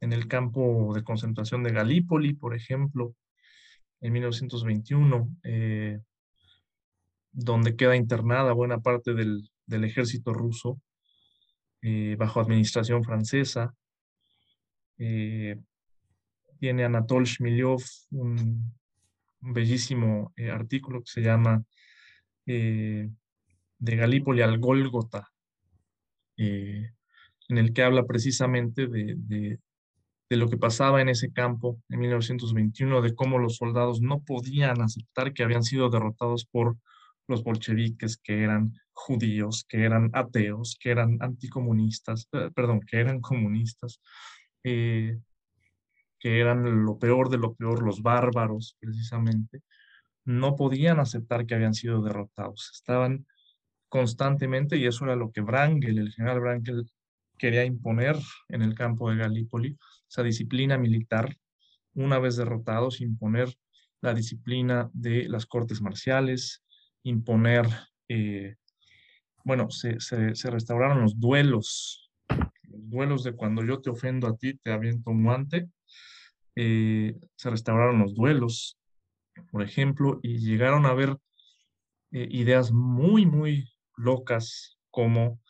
[0.00, 3.14] en el campo de concentración de Galípoli, por ejemplo,
[4.00, 5.98] en 1921, eh,
[7.32, 10.80] donde queda internada buena parte del, ejército ruso
[12.16, 13.74] bajo administración francesa.
[16.64, 18.72] Tiene Anatol Shmilyov un,
[19.38, 21.62] bellísimo artículo que se llama
[22.46, 23.10] eh,
[23.78, 25.28] de Galípoli al Gólgota,
[26.38, 26.90] eh,
[27.50, 29.58] en el que habla precisamente de, de,
[30.30, 35.34] lo que pasaba en ese campo en 1921, de cómo los soldados no podían aceptar
[35.34, 36.78] que habían sido derrotados por
[37.28, 43.20] los bolcheviques, que eran judíos, que eran ateos, que eran anticomunistas, eh, perdón, que eran
[43.20, 44.00] comunistas,
[46.24, 49.60] que eran lo peor de lo peor, los bárbaros, precisamente
[50.24, 52.70] no podían aceptar que habían sido derrotados.
[52.72, 53.26] Estaban
[53.90, 56.90] constantemente, y eso era lo que Wrangel, el general Wrangel,
[57.36, 58.16] quería imponer
[58.48, 59.76] en el campo de Galípoli,
[60.08, 61.36] esa disciplina militar,
[61.92, 63.54] una vez derrotados, imponer
[64.00, 66.64] la disciplina de las cortes marciales,
[67.02, 67.66] imponer,
[68.08, 68.56] eh,
[69.44, 69.98] bueno, se,
[70.50, 72.10] restauraron los duelos,
[72.62, 75.68] los duelos de cuando yo te ofendo a ti, te aviento un guante,
[76.56, 78.78] eh, se restauraron los duelos,
[79.50, 81.16] por ejemplo, y llegaron a ver
[82.12, 85.40] eh, ideas muy, muy locas como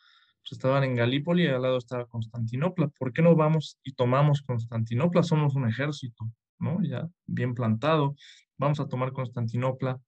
[0.41, 2.87] pues, estaban en Galípoli y al lado estaba Constantinopla.
[2.87, 5.23] ¿Por qué no vamos y tomamos Constantinopla?
[5.23, 6.25] Somos un ejército,
[6.59, 6.81] ¿no?
[6.83, 8.15] Ya bien plantado.
[8.57, 9.99] Vamos a tomar Constantinopla,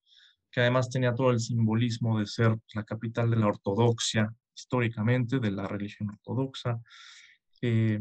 [0.50, 5.38] que además tenía todo el simbolismo de ser pues, la capital de la ortodoxia, históricamente,
[5.38, 6.80] de la religión ortodoxa.
[7.62, 8.00] Eh,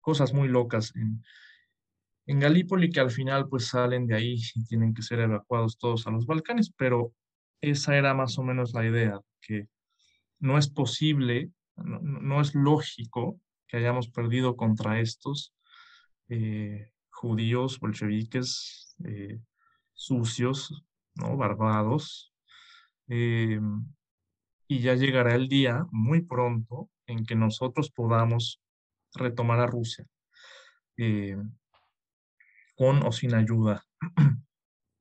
[0.00, 1.22] cosas muy locas en,
[2.26, 6.06] en Galípoli, que al final pues salen de ahí y tienen que ser evacuados todos
[6.06, 7.12] a los Balcanes, pero
[7.60, 9.68] esa era más o menos la idea, que
[10.38, 15.54] no es posible, no, es lógico que hayamos perdido contra estos
[16.28, 19.38] eh, judíos, bolcheviques, eh,
[19.92, 20.84] sucios,
[21.14, 21.36] ¿no?
[21.36, 22.32] barbados,
[23.08, 23.60] eh,
[24.66, 28.60] y ya llegará el día muy pronto en que nosotros podamos
[29.14, 30.06] retomar a Rusia
[32.74, 33.84] con o sin ayuda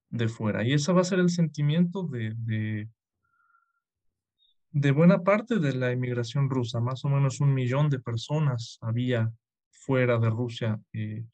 [0.09, 0.63] de fuera.
[0.63, 2.87] Y ese va a ser el sentimiento de,
[4.71, 6.79] de, buena parte de la inmigración rusa.
[6.79, 9.31] Más o menos un millón de personas había
[9.71, 11.25] fuera de Rusia eh,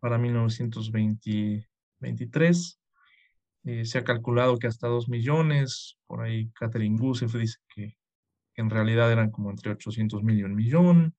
[0.00, 2.80] para 1923.
[3.64, 7.96] Eh, se ha calculado que hasta dos millones, por ahí Catherine Gusev dice que,
[8.54, 11.14] que, en realidad eran como entre 800 mil y un millón.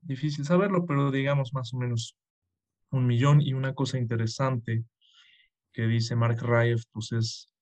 [0.00, 2.16] Difícil saberlo, pero digamos más o menos
[2.90, 3.40] un millón.
[3.40, 4.84] Y una cosa interesante
[5.72, 7.52] que dice Mark Rayev, pues es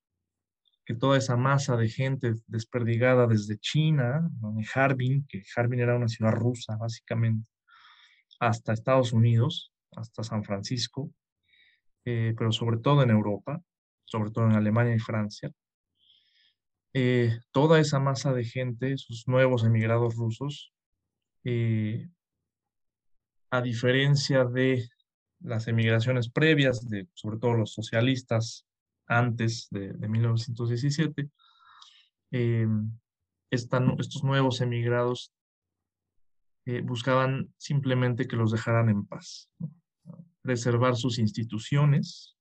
[0.85, 6.09] que toda esa masa de gente desperdigada desde China, en Harbin, que Harbin era una
[6.09, 7.49] ciudad rusa básicamente,
[8.39, 11.11] hasta Estados Unidos, hasta San Francisco,
[12.05, 13.63] eh, pero sobre todo en Europa,
[14.05, 15.51] sobre todo en Alemania y Francia,
[16.93, 20.73] eh, toda esa masa de gente, esos nuevos emigrados rusos,
[21.45, 22.09] eh,
[23.51, 24.89] a diferencia de
[25.45, 28.67] las emigraciones previas, sobre todo los socialistas
[29.07, 31.31] antes de, 1917,
[32.33, 32.67] eh,
[33.51, 35.33] estos nuevos emigrados
[36.65, 39.51] eh, buscaban simplemente que los dejaran en paz,
[40.41, 42.37] preservar sus instituciones,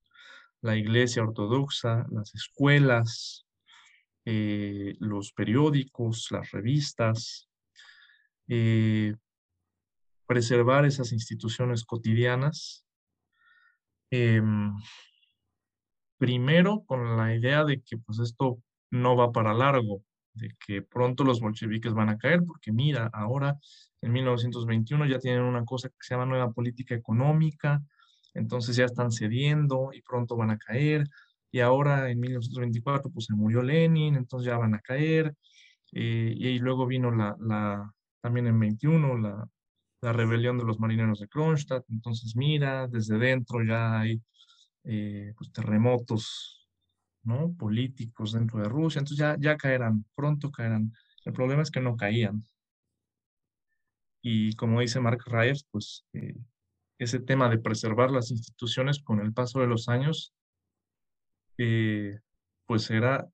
[0.62, 3.46] la iglesia ortodoxa, las escuelas,
[4.26, 7.50] eh, los periódicos, las revistas,
[10.26, 12.84] preservar esas instituciones cotidianas
[14.14, 14.76] em,
[16.18, 18.60] primero con la idea de que pues esto
[18.92, 20.04] no va para largo,
[20.34, 23.58] de que pronto los bolcheviques van a caer, porque mira, ahora
[24.02, 27.82] en 1921 ya tienen una cosa que se llama nueva política económica,
[28.36, 31.06] entonces ya están cediendo y pronto van a caer,
[31.52, 35.36] y ahora en 1924 pues se murió Lenin, entonces ya van a caer,
[35.92, 37.92] eh, y, luego vino la, la,
[38.22, 39.48] también en 21 la,
[40.04, 44.22] la rebelión de los marineros de Kronstadt, entonces mira, desde dentro ya hay
[44.84, 46.68] eh, pues, terremotos
[47.24, 47.56] ¿no?
[47.58, 50.92] políticos dentro de Rusia, entonces ya, ya caerán, pronto caerán.
[51.24, 52.44] El problema es que no caían.
[54.22, 56.36] Y como dice Mark Reyes, pues eh,
[56.98, 60.34] ese tema de preservar las instituciones con el paso de los años,
[61.58, 62.20] eh,
[62.66, 63.26] pues era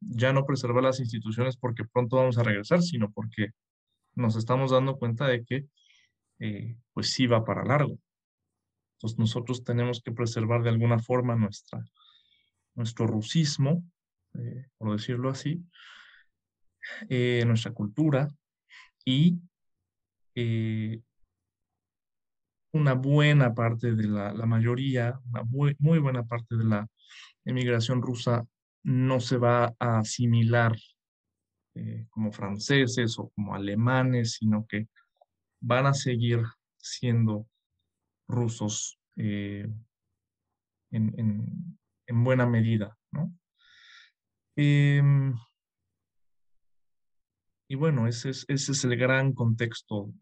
[0.00, 3.48] ya no preservar las instituciones porque pronto vamos a regresar, sino porque
[4.16, 5.66] nos estamos dando cuenta de que
[6.92, 7.98] pues sí va para largo.
[8.96, 11.84] Entonces nosotros tenemos que preservar de alguna forma nuestra,
[12.74, 13.84] nuestro rusismo,
[14.34, 15.62] eh, por decirlo así,
[17.08, 18.28] eh, nuestra cultura
[19.04, 19.38] y
[20.34, 21.00] eh,
[22.72, 26.86] una buena parte de la, mayoría, una muy, buena parte de la
[27.44, 28.46] emigración rusa
[28.82, 30.76] no se va a asimilar
[32.10, 34.88] como franceses o como alemanes, sino que
[35.60, 36.42] van a seguir
[36.78, 37.46] siendo
[38.28, 39.68] rusos eh,
[40.90, 42.96] en, buena medida.
[43.10, 43.32] ¿no?
[44.56, 45.34] Em,
[47.68, 50.12] y bueno, ese es, ese es, el gran contexto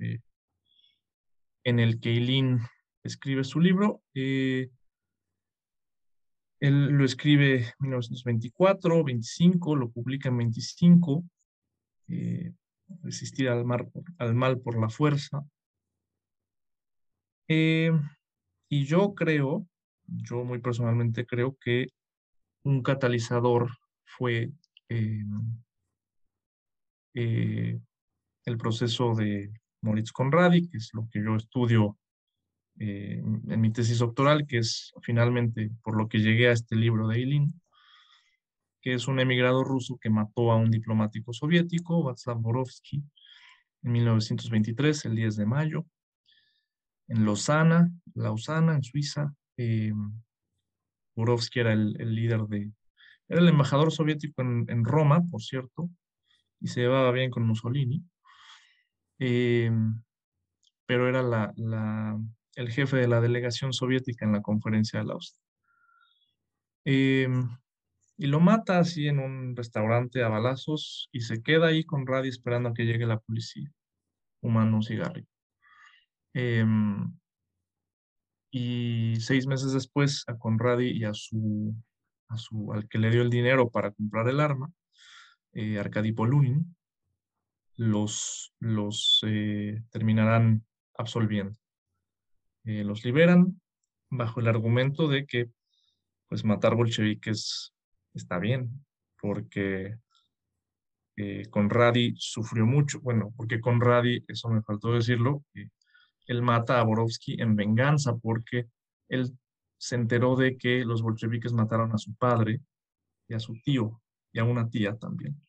[1.65, 2.61] en el que Eileen
[3.03, 4.03] escribe su libro.
[4.15, 4.71] Eh,
[6.61, 11.25] él lo escribe en 1924, 25, lo publica en 25,
[12.09, 12.53] eh,
[13.03, 13.65] resistir al,
[14.19, 15.45] al mal por la fuerza.
[17.49, 17.93] Eh,
[18.69, 19.67] y yo creo,
[20.07, 21.89] yo muy personalmente creo que
[22.63, 23.71] un catalizador
[24.05, 24.53] fue
[24.89, 25.25] eh,
[27.15, 29.53] el proceso de
[29.83, 31.99] Moritz Conradi, que es lo que yo estudio
[32.77, 37.19] en mi tesis doctoral, que es finalmente por lo que llegué a este libro de
[37.19, 37.55] Eileen,
[38.85, 43.03] que es un emigrado ruso que mató a un diplomático soviético, Václav Borovsky,
[43.83, 45.87] en 1923, el 10 de mayo
[47.09, 49.35] en Lausana, Lausana, en Suiza.
[49.57, 49.93] Eh,
[51.55, 52.73] era el, líder de,
[53.29, 55.89] era el embajador soviético en, Roma, por cierto,
[56.61, 58.05] y se llevaba bien con Mussolini,
[59.19, 59.71] eh,
[60.87, 62.19] pero era la,
[62.57, 65.41] el jefe de la delegación soviética en la conferencia de Lausana.
[66.85, 67.29] Eh,
[68.17, 72.29] y lo mata así en un restaurante a balazos y se queda ahí con Radi
[72.29, 73.71] esperando a que llegue la policía,
[74.41, 75.29] fumando un cigarrillo.
[76.35, 77.13] Em,
[78.51, 81.75] y seis meses después a Conradi y a su,
[82.29, 84.73] a su, al que le dio el dinero para comprar el arma,
[85.53, 86.77] eh, Arkady Polunin,
[87.77, 90.65] los, los eh, terminarán
[90.97, 91.57] absolviendo.
[92.65, 93.61] Eh, los liberan
[94.09, 95.51] bajo el argumento de que
[96.29, 97.74] pues matar bolcheviques
[98.15, 98.71] está bien,
[99.21, 99.99] porque
[101.17, 105.45] eh, Conradi sufrió mucho, bueno, porque Conradi, eso me faltó decirlo,
[106.27, 108.69] él mata a Borovsky en venganza porque
[109.09, 109.37] él
[109.77, 112.61] se enteró de que los bolcheviques mataron a su padre
[113.29, 114.01] y a su tío
[114.33, 115.41] y a una tía también.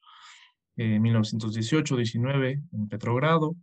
[0.76, 3.56] En 1918-19 en Petrogrado,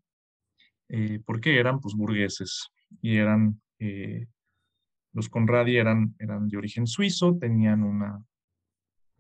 [0.89, 2.69] eh, porque eran pues burgueses
[3.03, 4.27] y eran, eh,
[5.13, 8.23] los Conradi eran, eran de origen suizo, tenían una,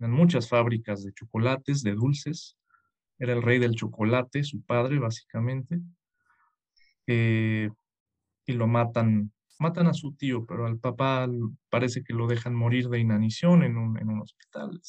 [0.02, 2.56] eran muchas fábricas de chocolates, de dulces,
[3.20, 5.78] era el rey del chocolate, su padre básicamente.
[7.06, 7.70] Eh,
[8.44, 11.28] y lo matan, matan a su tío, pero al papá
[11.70, 14.80] parece que lo dejan morir de inanición en un, en un hospital.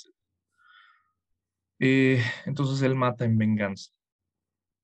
[1.77, 3.91] Eh, entonces él mata en venganza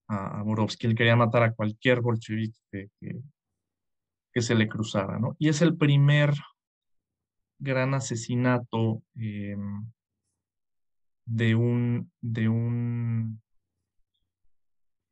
[0.08, 0.44] a, a.
[0.82, 2.90] Él quería matar a cualquier bolchevique que,
[4.32, 5.36] que, se le cruzara, ¿no?
[5.40, 6.36] Y es el primer
[7.58, 9.92] gran asesinato em,
[11.30, 13.40] de un, de un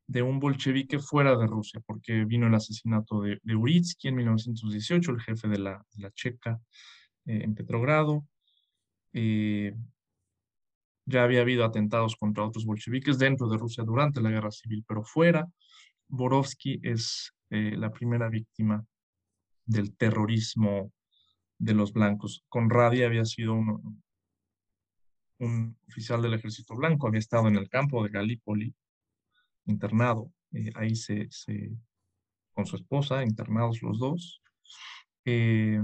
[0.08, 5.12] de un bolchevique fuera de Rusia, porque vino el asesinato de, de Uritsky en 1918,
[5.12, 6.60] el jefe de la, Checa
[7.26, 8.26] eh, en Petrogrado.
[9.14, 9.76] eh,
[11.06, 15.04] ya había habido atentados contra otros bolcheviques dentro de Rusia durante la guerra civil, pero
[15.04, 15.48] fuera,
[16.08, 18.86] Borovsky es eh, la primera víctima
[19.66, 20.92] del terrorismo
[21.58, 22.44] de los blancos.
[22.50, 24.04] Conradi había sido un,
[25.40, 28.74] un oficial del ejército blanco, había estado en el campo de Galípoli,
[29.66, 31.30] internado, eh, ahí se,
[32.54, 34.42] con su esposa, internados los dos.
[35.26, 35.82] Eh,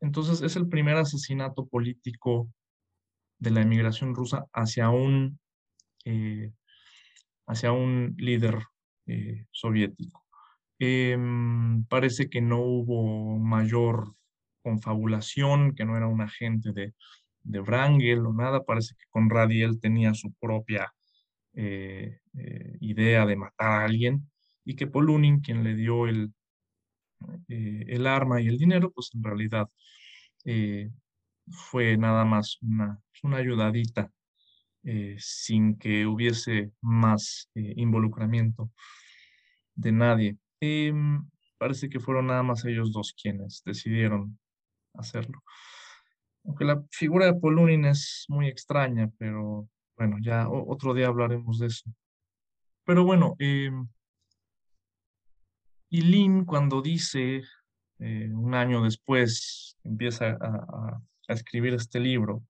[0.00, 2.48] entonces es el primer asesinato político
[3.38, 5.38] de la emigración rusa hacia un,
[6.04, 6.52] eh,
[7.46, 8.58] hacia un líder
[9.50, 10.24] soviético.
[10.78, 14.14] Em, parece que no hubo mayor
[14.62, 16.94] confabulación, que no era un agente de,
[17.44, 20.92] de Wrangel o nada, parece que con Radiel tenía su propia
[21.54, 24.30] eh, eh, idea de matar a alguien
[24.64, 26.32] y que Polunin, quien le dio el,
[27.48, 29.68] eh, el arma y el dinero, pues en realidad
[31.50, 34.10] fue nada más una, una ayudadita
[35.18, 38.70] sin que hubiese más involucramiento
[39.74, 40.36] de nadie.
[40.60, 41.24] Em,
[41.58, 44.38] parece que fueron nada más ellos dos quienes decidieron
[44.94, 45.42] hacerlo.
[46.44, 51.68] Aunque la figura de Polunin es muy extraña, pero bueno, ya otro día hablaremos de
[51.68, 51.90] eso.
[52.84, 53.70] Pero bueno, eh,
[56.46, 57.42] cuando dice,
[57.98, 62.42] eh, un año después, empieza a, escribir este libro,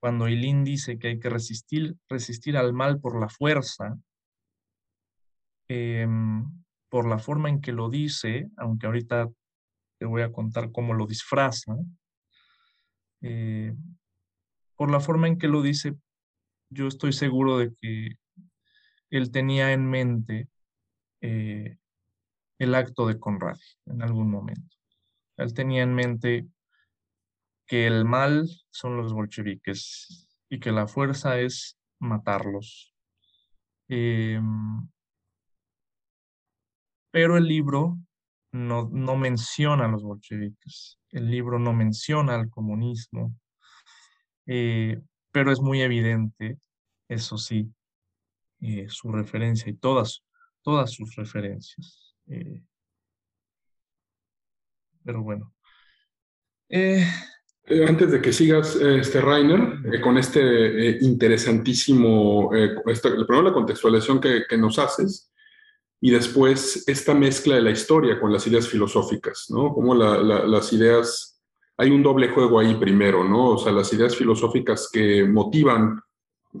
[0.00, 3.98] cuando Ilin dice que hay que resistir, resistir al mal por la fuerza,
[5.68, 6.46] em,
[6.88, 9.28] por la forma en que lo dice, aunque ahorita
[9.98, 11.76] te voy a contar cómo lo disfraza,
[13.22, 13.74] eh,
[14.76, 15.96] por la forma en que lo dice,
[16.70, 18.16] yo estoy seguro de que
[19.10, 20.48] él tenía en mente
[21.20, 21.76] eh,
[22.58, 24.76] el acto de Conrad en algún momento.
[25.36, 26.46] Él tenía en mente
[27.66, 32.94] que el mal son los bolcheviques y que la fuerza es matarlos.
[33.88, 34.88] Em,
[37.10, 37.98] pero el libro
[38.52, 43.34] no, no menciona a los bolcheviques, el libro no menciona al comunismo,
[44.46, 45.00] eh,
[45.32, 46.58] pero es muy evidente,
[47.08, 47.70] eso sí,
[48.60, 50.22] eh, su referencia y todas,
[50.62, 52.14] todas sus referencias.
[52.28, 52.62] Eh.
[55.04, 55.52] pero bueno.
[57.88, 65.29] Antes de que sigas, este Rainer, con este interesantísimo, primero la contextualización que nos haces,
[66.00, 69.74] y después esta mezcla de la historia con las ideas filosóficas, ¿no?
[69.74, 71.40] Como las ideas,
[71.76, 73.50] hay un doble juego ahí primero, ¿no?
[73.50, 76.00] O sea, las ideas filosóficas que motivan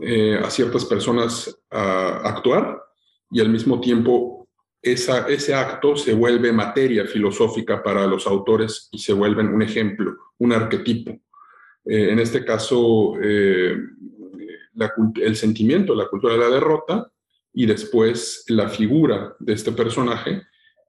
[0.00, 2.82] eh, a ciertas personas a actuar
[3.30, 4.48] y al mismo tiempo
[4.82, 10.52] ese acto se vuelve materia filosófica para los autores y se vuelven un ejemplo, un
[10.52, 11.10] arquetipo.
[11.84, 13.76] Eh, en este caso, eh,
[15.22, 17.10] el sentimiento, la cultura de la derrota,
[17.52, 20.42] y después la figura de este personaje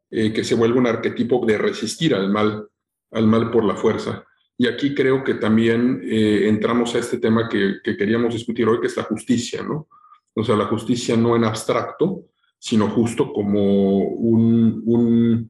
[0.10, 2.68] eh, que se vuelve un arquetipo de resistir al mal,
[3.12, 4.26] al mal por la fuerza.
[4.58, 8.88] Y aquí creo que también eh, entramos a este tema que, queríamos discutir hoy, que
[8.88, 9.88] es la justicia, ¿no?
[10.36, 12.26] O sea, la justicia no en abstracto,
[12.60, 15.50] sino justo como un,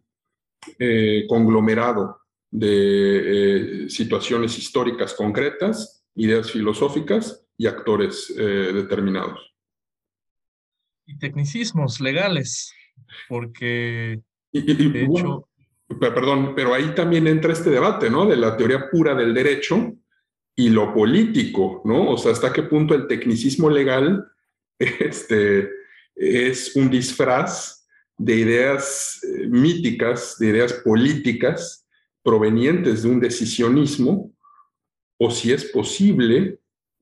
[0.80, 9.51] eh, conglomerado de situaciones históricas concretas, ideas filosóficas y actores determinados
[11.20, 12.74] tecnicismos legales,
[13.28, 15.47] porque de hecho...
[15.99, 18.26] Perdón, pero ahí también entra este debate, ¿no?
[18.26, 19.93] De la teoría pura del derecho
[20.55, 22.09] y lo político, ¿no?
[22.12, 24.26] O sea, hasta qué punto el tecnicismo legal
[24.80, 25.70] este,
[26.16, 27.88] es un disfraz
[28.18, 31.88] de ideas eh, míticas, de ideas políticas
[32.24, 34.32] provenientes de un decisionismo,
[35.18, 36.59] o si es posible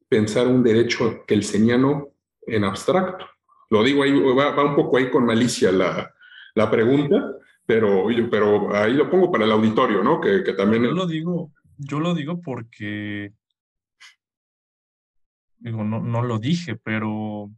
[0.08, 2.10] pensar un derecho kelseniano
[2.48, 3.26] en abstracto.
[3.70, 6.14] Lo digo ahí, va, un poco ahí con malicia la,
[6.56, 10.20] la, pregunta, pero, pero ahí lo pongo para el auditorio, ¿no?
[10.20, 10.84] Que, que también...
[10.84, 13.34] Yo lo digo, yo lo digo porque,
[15.58, 17.52] digo, no, no lo dije, pero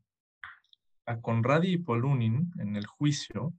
[1.05, 3.53] a Conradi y Polunin en el juicio,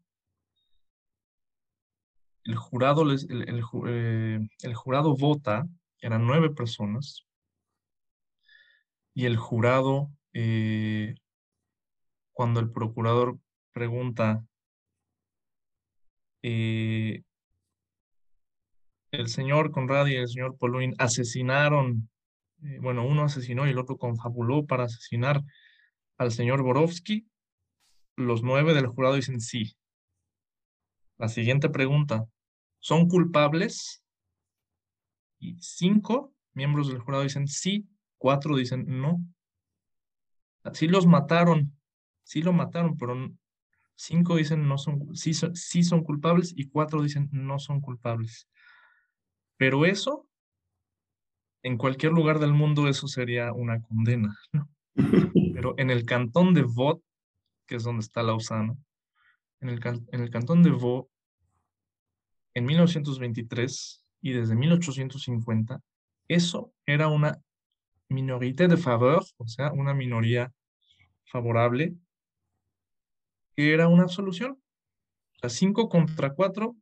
[2.45, 5.67] el jurado, les, el, el, eh, el jurado vota,
[6.01, 7.25] eran nueve personas,
[9.15, 11.15] y el jurado eh,
[12.33, 13.39] cuando el procurador
[13.73, 14.45] pregunta,
[16.43, 17.23] eh,
[19.13, 22.09] el señor Conrad y el señor Poluin asesinaron,
[22.63, 25.43] eh, bueno, uno asesinó y el otro confabuló para asesinar
[26.19, 27.29] al señor Borovsky,
[28.17, 29.77] los nueve del jurado dicen sí.
[31.19, 32.27] La siguiente pregunta,
[32.79, 34.03] ¿son culpables?
[35.39, 39.21] Y cinco miembros del jurado dicen sí, cuatro dicen no.
[40.73, 41.77] Sí los mataron,
[42.25, 43.17] sí lo mataron, pero
[43.95, 48.49] cinco dicen no son, sí, sí son culpables y cuatro dicen no son culpables.
[49.57, 50.27] Pero eso,
[51.63, 54.37] en cualquier lugar del mundo, eso sería una condena.
[55.55, 57.01] Pero en el cantón de Vaud,
[57.67, 58.77] que es donde está Lausana,
[59.61, 61.07] en el, en el cantón de Vaud,
[62.55, 65.81] en 1923 y desde 1850,
[66.29, 67.41] eso era una
[68.09, 70.53] minorité de favor, o sea, una minoría
[71.25, 71.95] favorable,
[73.55, 74.53] que era una absolución.
[74.53, 76.77] O sea, cinco contra cuatro,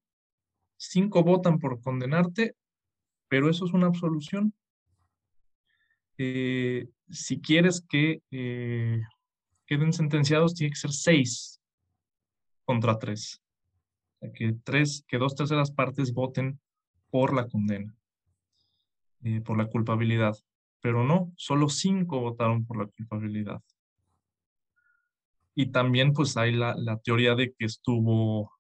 [0.77, 2.55] cinco votan por condenarte,
[3.29, 4.55] pero eso es una absolución.
[6.19, 9.03] Eh, si quieres que eh,
[9.67, 11.61] queden sentenciados, tiene que ser seis
[12.65, 13.41] contra tres.
[14.17, 16.61] O sea, que, tres, que dos terceras partes voten
[17.11, 17.95] por la condena,
[19.23, 20.37] eh, por la culpabilidad.
[20.81, 23.63] Pero no, solo cinco votaron por la culpabilidad.
[25.55, 28.51] Y también pues hay la, la teoría de que estuvo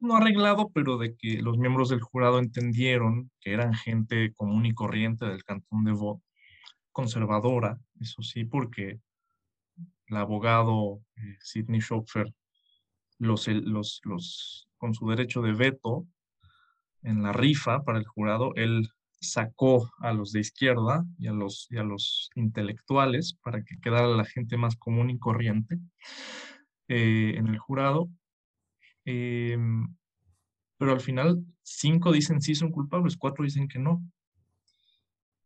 [0.00, 4.74] no arreglado, pero de que los miembros del jurado entendieron que eran gente común y
[4.74, 6.20] corriente del cantón de Vaud,
[6.92, 9.00] conservadora, eso sí, porque
[10.06, 12.32] el abogado eh, Sidney Schopfer,
[13.18, 16.06] los, los, los, con su derecho de veto
[17.02, 18.88] en la rifa para el jurado, él
[19.32, 24.08] sacó a los de izquierda y a los, y a los intelectuales para que quedara
[24.08, 25.78] la gente más común y corriente
[26.88, 28.08] eh, en el jurado.
[29.04, 29.96] Em,
[30.78, 34.02] pero al final, cinco dicen sí son culpables, cuatro dicen que no.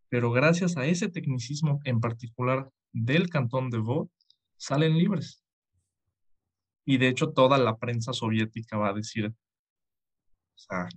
[0.08, 4.08] Pero gracias a ese tecnicismo en particular del cantón de Vaud,
[4.56, 5.44] salen libres.
[6.84, 10.88] Y de hecho, toda la prensa soviética va a decir, o sea,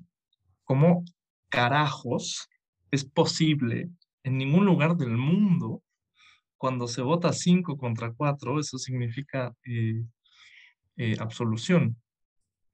[0.64, 1.04] ¿cómo
[1.50, 2.50] carajos
[2.94, 3.90] es posible
[4.24, 5.82] en ningún lugar del mundo,
[6.58, 10.04] cuando se vota 5 contra 4, eso significa eh,
[10.98, 12.00] eh, absolución.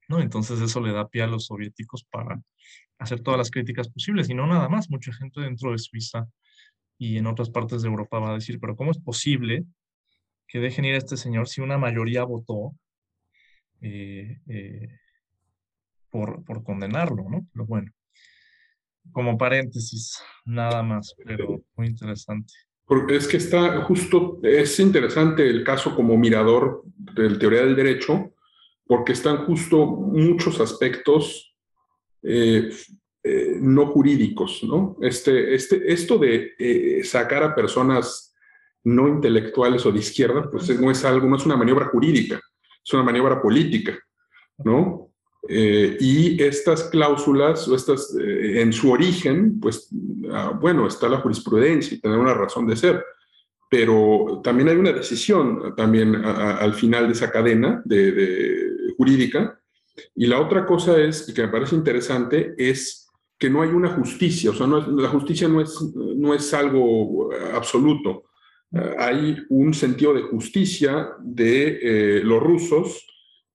[0.08, 0.20] ¿no?
[0.20, 2.38] Entonces eso le da pie a los soviéticos para
[2.98, 4.90] hacer todas las críticas posibles y no nada más.
[4.90, 6.28] Mucha gente dentro de Suiza
[6.98, 9.64] y en otras partes de Europa va a decir, pero ¿cómo es posible
[10.48, 12.74] que dejen ir a este señor si una mayoría votó
[13.80, 14.38] eh,
[16.10, 17.24] por, por condenarlo?
[17.30, 17.48] ¿no?
[17.64, 17.90] Bueno
[19.12, 22.52] como paréntesis, nada más, pero muy interesante.
[22.86, 27.76] Porque es que está justo, es interesante el caso como mirador de la teoría del
[27.76, 28.32] derecho,
[28.86, 31.56] porque están justo muchos aspectos
[32.22, 32.70] eh,
[33.22, 34.96] eh, no jurídicos, ¿no?
[35.00, 38.34] Este, este, esto de eh, sacar a personas
[38.82, 42.40] no intelectuales o de izquierda, pues no es algo, no es una maniobra jurídica,
[42.84, 43.98] es una maniobra política,
[44.58, 45.09] ¿no?
[45.48, 49.88] Eh, y estas cláusulas, o estas, eh, en su origen, pues,
[50.30, 53.04] ah, bueno, está la jurisprudencia y tener una razón de ser,
[53.70, 59.60] pero también hay una decisión también al final de esa cadena de, jurídica.
[60.14, 63.90] Y la otra cosa es, y que me parece interesante, es que no hay una
[63.90, 68.24] justicia, o sea, la justicia no es, no es algo absoluto.
[68.72, 73.06] Ah, hay un sentido de justicia de eh, los rusos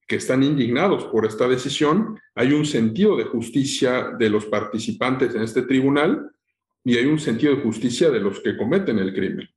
[0.08, 5.42] que están indignados por esta decisión, hay un sentido de justicia de los participantes en
[5.42, 6.32] este tribunal
[6.84, 9.50] y hay un sentido de justicia de los que cometen el crimen.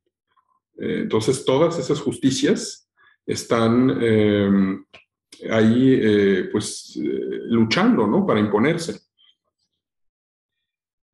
[0.77, 2.89] Eh, entonces, todas esas justicias
[3.25, 4.85] están em,
[5.51, 8.25] ahí, eh, pues, eh, luchando, ¿no?
[8.25, 8.99] Para imponerse.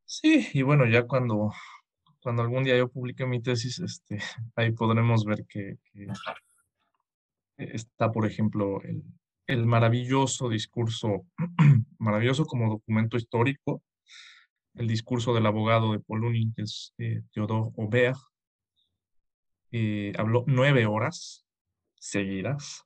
[0.05, 1.51] Sí, y bueno, ya cuando,
[2.21, 4.19] cuando algún día yo publique mi tesis, este,
[4.55, 6.07] ahí podremos ver que, que
[7.57, 9.03] está, por ejemplo, el,
[9.47, 11.25] el maravilloso discurso,
[11.99, 13.83] maravilloso como documento histórico,
[14.75, 18.17] el discurso del abogado de Polunin, que es eh, Theodore Aubert,
[19.71, 21.45] eh, habló nueve horas
[21.95, 22.83] seguidas.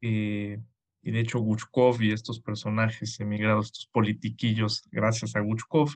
[0.00, 0.58] Eh,
[1.02, 5.90] y de hecho, Guchkov y estos personajes emigrados, estos politiquillos, gracias a Guchkov,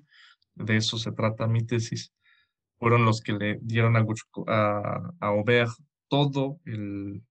[0.55, 2.13] de eso se trata mi tesis,
[2.79, 4.05] fueron los que le dieron a,
[4.49, 5.71] a, a Aubert
[6.09, 7.23] todo el,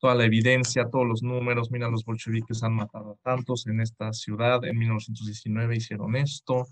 [0.00, 4.12] toda la evidencia, todos los números, mira, los bolcheviques han matado a tantos en esta
[4.12, 6.66] ciudad, en 1919 hicieron esto,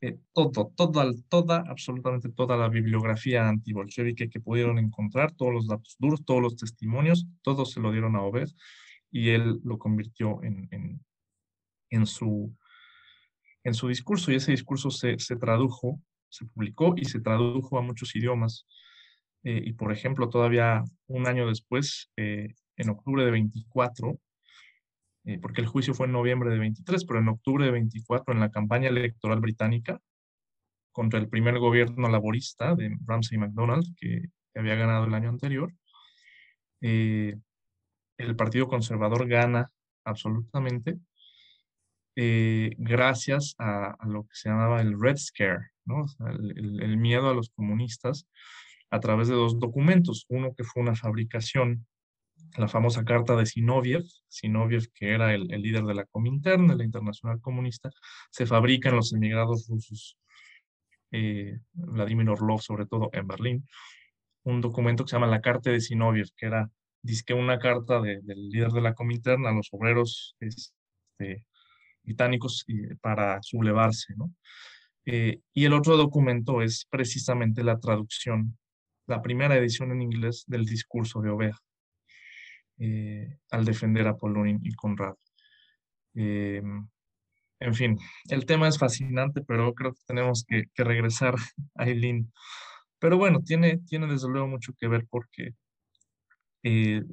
[0.00, 5.96] eh, todo, toda, toda, absolutamente toda la bibliografía antibolchevique que pudieron encontrar, todos los datos
[5.98, 8.48] duros, todos los testimonios, todos se lo dieron a Obed
[9.10, 11.04] y él lo convirtió en, en,
[11.90, 12.56] en, su,
[13.64, 17.82] en su discurso y ese discurso se, se tradujo, se publicó y se tradujo a
[17.82, 18.66] muchos idiomas.
[19.44, 24.18] Eh, y por ejemplo, todavía un año después, eh, en octubre de 24,
[25.24, 28.40] eh, porque el juicio fue en noviembre de 23, pero en octubre de 24, en
[28.40, 30.00] la campaña electoral británica,
[30.92, 34.24] contra el primer gobierno laborista de Ramsay MacDonald, que
[34.54, 35.72] había ganado el año anterior.
[36.80, 37.36] Eh,
[38.18, 39.70] el Partido Conservador gana
[40.04, 40.98] absolutamente
[42.14, 46.04] gracias a, lo que se llamaba el Red Scare, ¿no?
[46.28, 48.26] el, miedo a los comunistas
[48.92, 50.26] a través de dos documentos.
[50.28, 51.86] Uno que fue una fabricación,
[52.58, 56.84] la famosa carta de Sinoviev, Sinoviev que era el, líder de la Comintern, de la
[56.84, 57.90] Internacional Comunista,
[58.30, 60.18] se fabrica en los emigrados rusos,
[61.10, 63.66] eh, Vladimir Orlov sobre todo en Berlín,
[64.44, 66.70] un documento que se llama la Carta de Sinoviev, que era
[67.26, 71.46] que una carta del líder de la Comintern a los obreros este,
[72.04, 72.64] británicos
[73.00, 74.32] para sublevarse, ¿no?
[75.04, 78.56] Eh, y el otro documento es precisamente la traducción,
[79.06, 81.60] la primera edición en inglés del discurso de Oveja,
[82.78, 85.14] eh, al defender a Polonin y Conrad.
[86.14, 86.62] Eh,
[87.60, 87.98] en fin,
[88.28, 91.34] el tema es fascinante, pero creo que tenemos que, regresar
[91.76, 92.32] a Eileen.
[92.98, 95.54] Pero bueno, tiene, tiene desde luego mucho que ver porque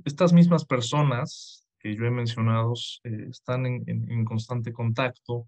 [0.06, 2.74] estas mismas personas que yo he mencionado
[3.04, 5.48] eh, están en, constante contacto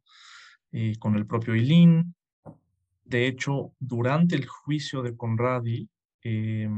[0.71, 2.15] eh, con el propio Ilín.
[3.03, 5.89] De hecho, durante el juicio de Conradi,
[6.23, 6.69] eh,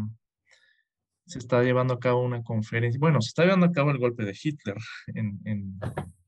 [1.25, 4.25] se está llevando a cabo una conferencia, bueno, se está llevando a cabo el golpe
[4.25, 4.77] de Hitler
[5.15, 5.79] en, en,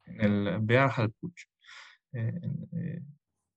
[0.06, 1.48] el Beerhalputsch,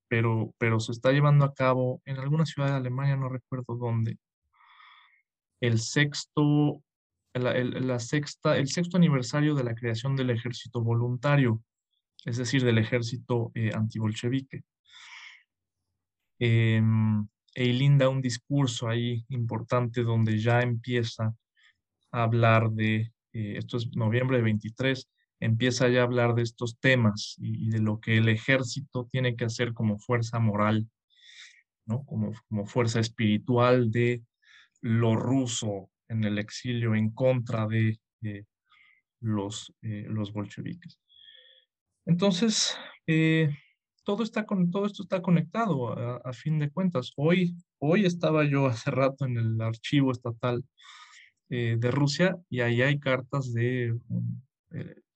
[0.09, 4.19] pero, pero se está llevando a cabo en alguna ciudad de Alemania, no recuerdo dónde,
[5.61, 6.83] el sexto
[7.35, 11.63] el, la sexta, el sexto aniversario de la creación del ejército voluntario,
[12.25, 14.63] es decir, del ejército eh, antibolchevique.
[16.41, 16.83] Eh,
[17.59, 21.35] Eileen un discurso ahí importante donde ya empieza
[22.13, 26.79] a hablar de, eh, esto es noviembre de 23, empieza ya a hablar de estos
[26.79, 30.89] temas y, de lo que el ejército tiene que hacer como fuerza moral,
[31.85, 32.05] ¿no?
[32.05, 34.23] como, como fuerza espiritual de
[34.81, 37.99] lo ruso, en el exilio en contra de
[39.21, 41.01] los, eh, los bolcheviques.
[42.07, 43.51] Entonces, eh,
[44.09, 45.93] todo, está con, todo esto está conectado
[46.27, 47.13] a, fin de cuentas.
[47.17, 50.65] Hoy, hoy estaba yo hace rato en el archivo estatal
[51.51, 53.95] eh, de Rusia y ahí hay cartas de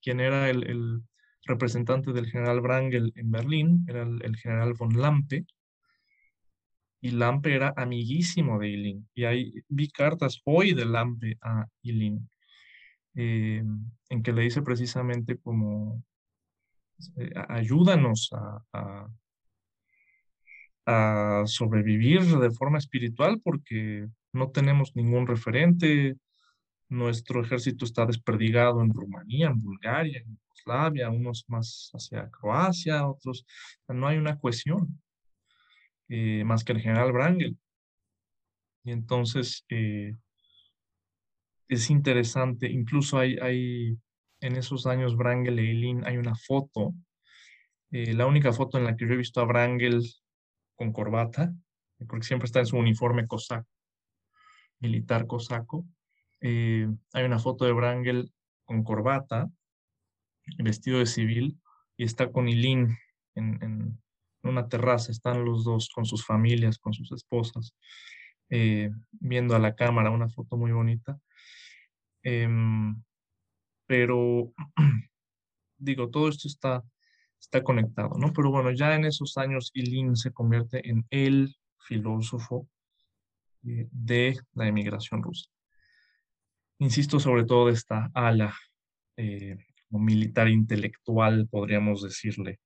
[0.02, 1.02] quien era el,
[1.44, 5.46] representante del general Wrangel en Berlín, era el, general von Lampe,
[7.00, 9.08] y Lampe era amiguísimo de Ilin.
[9.14, 12.28] Y ahí vi cartas hoy de Lampe a Ilin,
[13.14, 13.64] eh,
[14.10, 16.11] en que le dice precisamente como, eh,
[17.48, 18.30] ayúdanos
[18.72, 19.08] a,
[21.46, 26.16] sobrevivir de forma espiritual porque no tenemos ningún referente,
[26.88, 33.46] nuestro ejército está desperdigado en Rumanía, en Bulgaria, en Yugoslavia, unos más hacia Croacia, otros,
[33.88, 35.00] no hay una cohesión.
[36.14, 37.56] Eh, más que el general Brangel.
[38.84, 40.14] Y entonces eh,
[41.68, 43.96] es interesante, incluso hay
[44.42, 46.94] en esos años Brangel y Eileen hay una foto,
[47.90, 50.02] eh, la única foto en la que yo he visto a Brangel
[50.76, 51.52] con corbata,
[52.06, 53.68] porque siempre está en su uniforme cosaco,
[54.80, 55.86] militar cosaco.
[56.40, 58.32] hay una foto de Brangel
[58.64, 59.48] con corbata,
[60.58, 61.60] vestido de civil,
[61.96, 62.98] y está con Eileen
[63.34, 64.02] en, en
[64.42, 67.74] una terraza, están los dos con sus familias, con sus esposas,
[68.50, 71.18] eh, viendo a la cámara, una foto muy bonita.
[72.22, 73.02] Em,
[73.92, 74.54] pero,
[75.76, 76.82] digo, todo esto está,
[77.38, 78.32] está conectado, ¿no?
[78.32, 82.66] Pero bueno, ya en esos años Ilin se convierte en el filósofo
[83.66, 85.50] eh, de la emigración rusa.
[86.78, 88.56] Insisto sobre todo de esta ala
[89.18, 89.58] eh,
[89.90, 92.60] militar intelectual, podríamos decirle,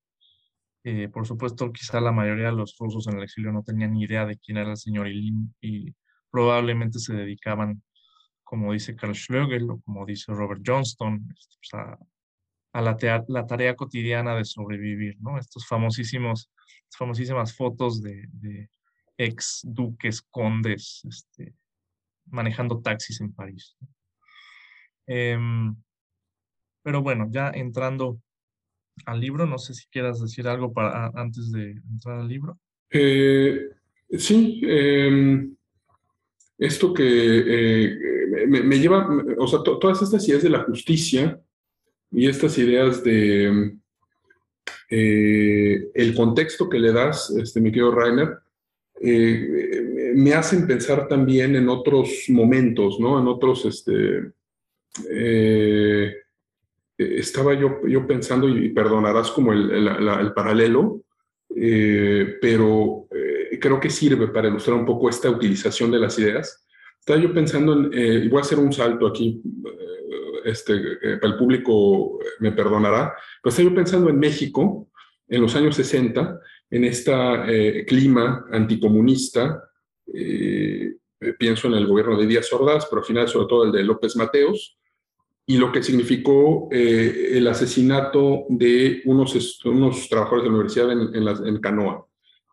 [0.85, 4.05] eh, por supuesto, quizá la mayoría de los rusos en el exilio no tenían ni
[4.05, 5.93] idea de quién era el señor Ilin y
[6.31, 7.83] probablemente se dedicaban,
[8.47, 13.75] como dice Karl Schlögel o como dice Robert Johnston, este, pues, a, la, la, tarea
[13.75, 15.37] cotidiana de sobrevivir, ¿no?
[15.37, 16.51] Estos famosísimos,
[16.97, 18.71] famosísimas fotos de,
[19.19, 21.55] ex duques, condes, este,
[22.27, 23.77] manejando taxis en París.
[25.07, 25.75] Em,
[26.83, 28.21] pero bueno, ya entrando
[29.07, 29.47] al libro.
[29.47, 32.59] No sé si quieras decir algo para, antes de entrar al libro.
[32.91, 33.71] Eh,
[34.17, 35.57] sí, em,
[36.59, 41.41] esto que eh, me, lleva, o sea, todas estas ideas de la justicia
[42.11, 43.77] y estas ideas de
[44.89, 48.39] eh, el contexto que le das, este, mi querido Rainer,
[50.15, 53.21] me hacen pensar también en otros momentos, ¿no?
[53.21, 54.33] En otros, este,
[55.11, 56.15] eh,
[56.97, 61.03] estaba yo, yo pensando, y perdonarás como el, el, paralelo,
[61.55, 63.07] eh, pero
[63.51, 66.67] eh, creo que sirve para ilustrar un poco esta utilización de las ideas.
[66.99, 69.43] Estaba yo pensando en, eh, y voy a hacer un salto aquí,
[70.45, 74.89] este, para el público me perdonará, pero estaba yo pensando en México
[75.29, 76.41] en los años 60,
[76.71, 79.69] en este clima anticomunista,
[81.37, 84.15] pienso en el gobierno de Díaz Ordaz, pero al final sobre todo el de López
[84.15, 84.79] Mateos,
[85.47, 91.47] y lo que significó eh, el asesinato de unos, unos trabajadores de la universidad en,
[91.47, 92.06] en, Canoa,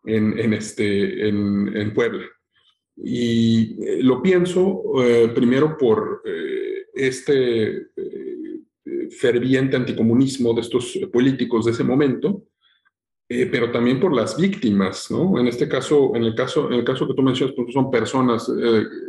[0.04, 2.24] en, en este, en, Puebla.
[2.96, 6.22] Y eh, lo pienso eh, primero por
[6.94, 7.88] este
[9.18, 12.44] ferviente anticomunismo de estos políticos de ese momento,
[13.26, 15.40] pero también por las víctimas, ¿no?
[15.40, 18.48] En este caso, en el caso, en el caso que tú mencionas, pues son personas,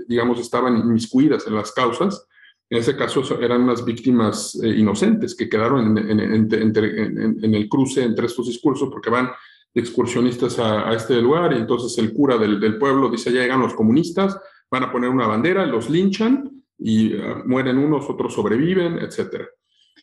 [0.07, 2.27] digamos, estaban inmiscuidas en las causas,
[2.69, 8.25] en ese caso eran unas víctimas eh, inocentes que quedaron en, en, el cruce entre
[8.25, 9.29] estos discursos porque van
[9.76, 13.73] de excursionistas a, este lugar y entonces el cura del, pueblo dice, ya llegan los
[13.73, 14.39] comunistas,
[14.71, 16.49] van a poner una bandera, los linchan
[16.80, 19.43] y ah, mueren unos, otros sobreviven, etc.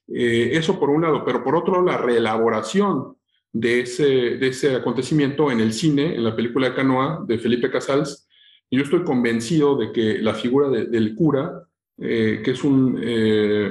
[0.09, 3.17] Eh, eso por un lado, pero por otro la reelaboración
[3.51, 8.29] de ese, de ese acontecimiento en el cine, en la película Canoa de Felipe Casals,
[8.71, 11.67] yo estoy convencido de que la figura del cura
[11.99, 12.99] eh, que es un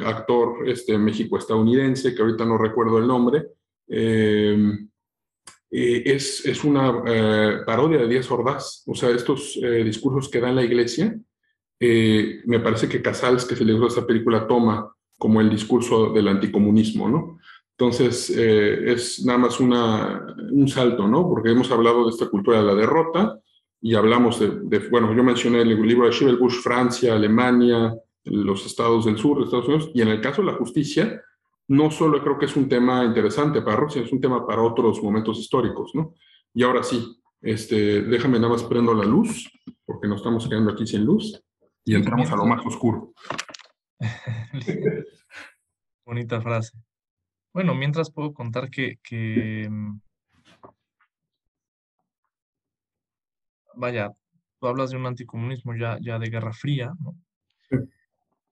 [0.06, 3.47] actor este, México-estadounidense, que ahorita no recuerdo el nombre,
[5.72, 7.03] es, es, una
[7.65, 8.84] parodia de Díaz Ordaz.
[8.86, 11.17] O sea, estos discursos que da en la iglesia,
[11.80, 16.28] me parece que Casals, que se le dio esta película, toma como el discurso del
[16.28, 17.39] anticomunismo, ¿no?
[17.78, 21.28] Entonces, es nada más una, un salto, ¿no?
[21.28, 23.39] Porque hemos hablado de esta cultura de la derrota
[23.82, 27.95] y hablamos de, bueno, yo mencioné el libro de Schiebel Bush, Francia, Alemania,
[28.26, 29.91] los estados del sur de Estados Unidos.
[29.95, 31.22] Y en el caso de la justicia,
[31.72, 35.01] no solo creo que es un tema interesante para Rusia, es un tema para otros
[35.01, 36.15] momentos históricos, ¿no?
[36.53, 39.49] Y ahora sí, este, déjame nada más prendo la luz,
[39.86, 41.41] porque nos estamos quedando aquí sin luz,
[41.86, 43.13] y entramos a lo más oscuro.
[46.05, 46.78] Bonita frase.
[47.53, 49.69] Bueno, mientras puedo contar que, que
[53.76, 54.11] vaya,
[54.59, 57.15] tú hablas de un anticomunismo ya, ya de Guerra Fría, ¿no?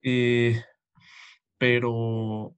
[0.02, 0.58] Eh,
[1.58, 2.56] pero,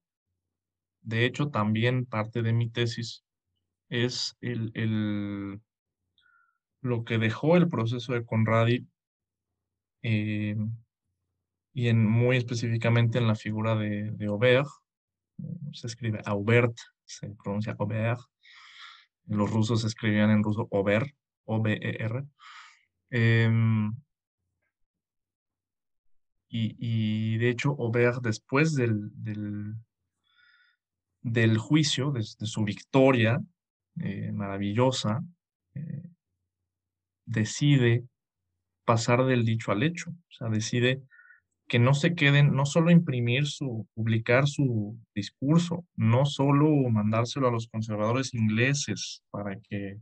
[1.02, 3.24] de hecho, también parte de mi tesis
[3.88, 5.60] es el,
[6.80, 8.86] lo que dejó el proceso de Conradi
[10.02, 10.56] eh,
[11.74, 14.68] y en, muy específicamente en la figura de, de Aubert,
[15.72, 18.20] se escribe Aubert, se pronuncia Aubert,
[19.26, 21.08] los rusos escribían en ruso Aubert,
[21.44, 22.24] O-B-E-R,
[23.10, 23.94] em,
[26.54, 29.10] y, de hecho, Aubert, después del,
[31.58, 33.40] juicio, de, su victoria
[34.00, 35.22] eh, maravillosa,
[35.74, 36.02] eh,
[37.24, 38.04] decide
[38.84, 40.10] pasar del dicho al hecho.
[40.10, 41.02] O sea, decide
[41.68, 47.52] que no se queden, no solo imprimir su, publicar su discurso, no solo mandárselo a
[47.52, 49.98] los conservadores ingleses para que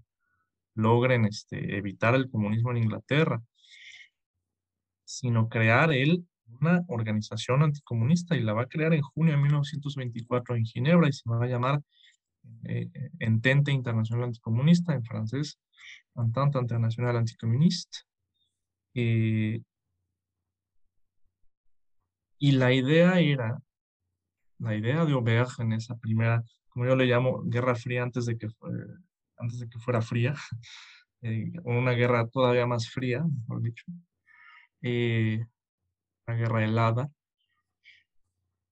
[0.75, 3.43] logren este, evitar el comunismo en Inglaterra,
[5.05, 6.27] sino crear él
[6.61, 11.13] una organización anticomunista y la va a crear en junio de 1924 en Ginebra y
[11.13, 11.81] se va a llamar
[12.65, 15.59] eh, Entente Internacional Anticomunista, en francés,
[16.17, 17.99] Entente Internacional Anticomunista.
[18.95, 19.61] Eh,
[22.39, 23.59] y la idea era,
[24.59, 28.39] la idea de Aubert en esa primera, como yo le llamo, guerra fría antes de
[28.39, 28.49] que,
[29.37, 30.35] antes de que fuera fría,
[31.23, 33.85] eh, una guerra todavía más fría, mejor dicho,
[34.83, 35.45] eh,
[36.27, 37.11] guerra helada,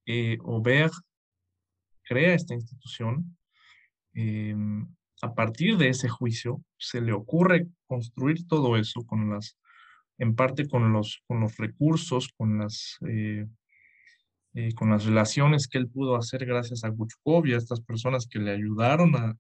[0.07, 0.93] eh, Aubert
[2.03, 3.37] crea esta institución.
[4.15, 4.87] Em,
[5.23, 9.59] a partir de ese juicio, se le ocurre construir todo eso con las,
[10.19, 13.47] en parte con los, con los recursos, con las, eh,
[14.55, 18.27] eh, con las relaciones que él pudo hacer gracias a Guchkov y a estas personas
[18.27, 19.37] que le ayudaron a,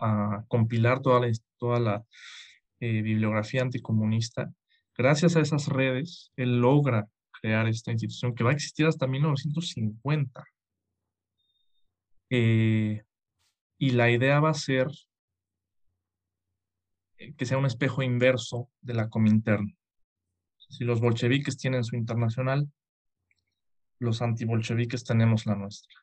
[0.00, 2.04] a, compilar toda la, toda la
[2.80, 4.52] eh, bibliografía anticomunista
[4.96, 7.08] Gracias a esas redes, él logra
[7.40, 10.44] crear esta institución que va a existir hasta 1950.
[12.30, 13.02] Eh,
[13.78, 14.88] y la idea va a ser
[17.36, 19.76] que sea un espejo inverso de la Comintern.
[20.56, 22.70] Si los bolcheviques tienen su internacional,
[23.98, 25.94] los antibolcheviques tenemos la nuestra.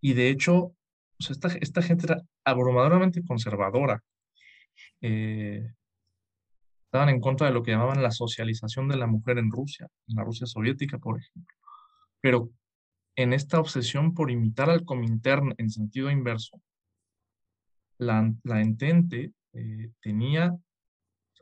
[0.00, 0.74] Y de hecho,
[1.18, 4.02] esta, esta gente era abrumadoramente conservadora.
[5.00, 5.72] Eh,
[6.92, 10.14] estaban en contra de lo que llamaban la socialización de la mujer en Rusia, en
[10.14, 11.56] la Rusia soviética, por ejemplo.
[12.20, 12.50] Pero
[13.16, 16.60] en esta obsesión por imitar al Comintern en sentido inverso,
[17.96, 18.30] la,
[18.60, 19.32] entente
[20.02, 20.54] tenía,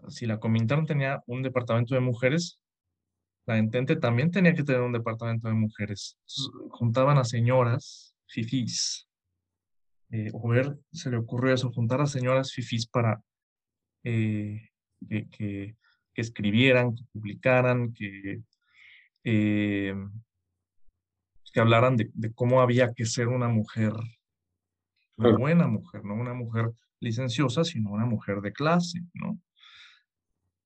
[0.06, 2.60] si la Comintern tenía un departamento de mujeres,
[3.44, 6.16] la Entente también tenía que tener un departamento de mujeres.
[6.68, 9.08] juntaban a señoras, fifís,
[10.32, 13.20] o ver, se le ocurrió eso, juntar a señoras fifís para
[15.08, 15.76] que, que,
[16.14, 18.42] escribieran, que publicaran, que,
[19.24, 19.94] eh,
[21.52, 23.92] que hablaran de, cómo había que ser una mujer,
[25.16, 29.38] una buena mujer, no una mujer licenciosa, sino una mujer de clase, ¿no?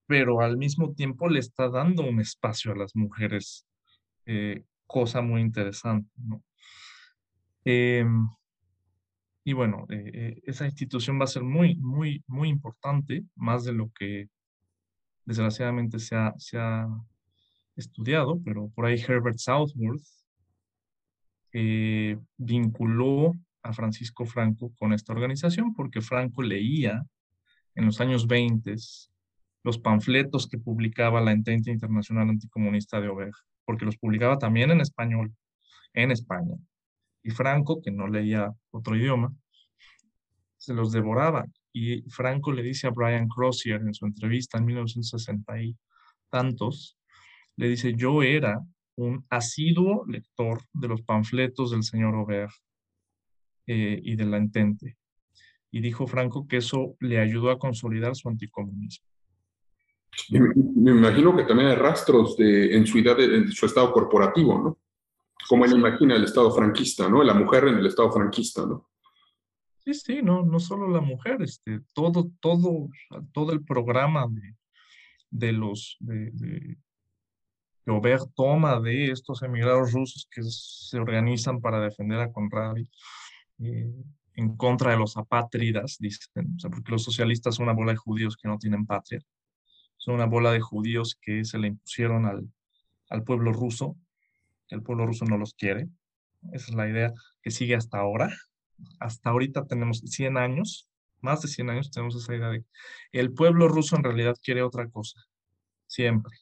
[0.06, 3.66] Pero al mismo tiempo le está dando un espacio a las mujeres,
[4.26, 6.42] eh, cosa muy interesante, ¿no?
[7.64, 8.28] Em,
[9.44, 13.90] y bueno, eh, esa institución va a ser muy, muy, muy importante, más de lo
[13.92, 14.28] que
[15.26, 16.86] desgraciadamente se ha, se ha
[17.76, 20.02] estudiado, pero por ahí Herbert Southworth
[21.52, 23.32] eh, vinculó
[23.62, 27.04] a Francisco Franco con esta organización porque Franco leía
[27.74, 28.74] en los años 20
[29.62, 34.80] los panfletos que publicaba la Entente Internacional Anticomunista de Oveja, porque los publicaba también en
[34.80, 35.34] español,
[35.94, 36.54] en España.
[37.24, 39.34] Y Franco, que no leía otro idioma,
[40.56, 41.44] se los devoraba
[41.76, 45.76] y Franco le dice a Brian Crozier en su entrevista en 1960 y
[46.30, 46.96] tantos,
[47.56, 48.60] le dice, yo era
[48.96, 52.52] un asiduo lector de los panfletos del señor Aubert
[53.66, 54.96] eh, y de la Entente.
[55.72, 59.08] Y dijo Franco que eso le ayudó a consolidar su anticomunismo.
[60.30, 64.78] Me, imagino que también hay rastros de, en su, idea de, su estado corporativo, ¿no?
[65.48, 67.22] Como él imagina el estado franquista, ¿no?
[67.22, 68.88] La mujer en el estado franquista, ¿no?
[69.84, 72.88] Sí, sí, no, no solo la mujer, este, todo, todo,
[73.32, 74.56] todo el programa de,
[75.30, 76.78] de los, de, de,
[78.34, 82.88] toma de estos emigrados rusos que se organizan para defender a Conradi
[83.58, 83.92] eh,
[84.36, 87.98] en contra de los apátridas, dicen, o sea, porque los socialistas son una bola de
[87.98, 89.20] judíos que no tienen patria,
[89.98, 92.48] son una bola de judíos que se le impusieron al,
[93.10, 93.96] al pueblo ruso,
[94.68, 95.88] el pueblo ruso no los quiere,
[96.52, 97.12] esa es la idea
[97.42, 98.30] que sigue hasta ahora,
[99.00, 100.88] hasta ahorita tenemos 100 años,
[101.20, 102.64] más de 100 años tenemos esa idea de
[103.12, 105.20] el pueblo ruso en realidad quiere otra cosa,
[105.86, 106.36] siempre,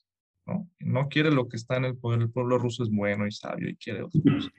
[0.47, 0.69] ¿no?
[0.81, 3.69] No quiere lo que está en el poder, el pueblo ruso es bueno y sabio
[3.69, 4.51] y quiere otra cosa.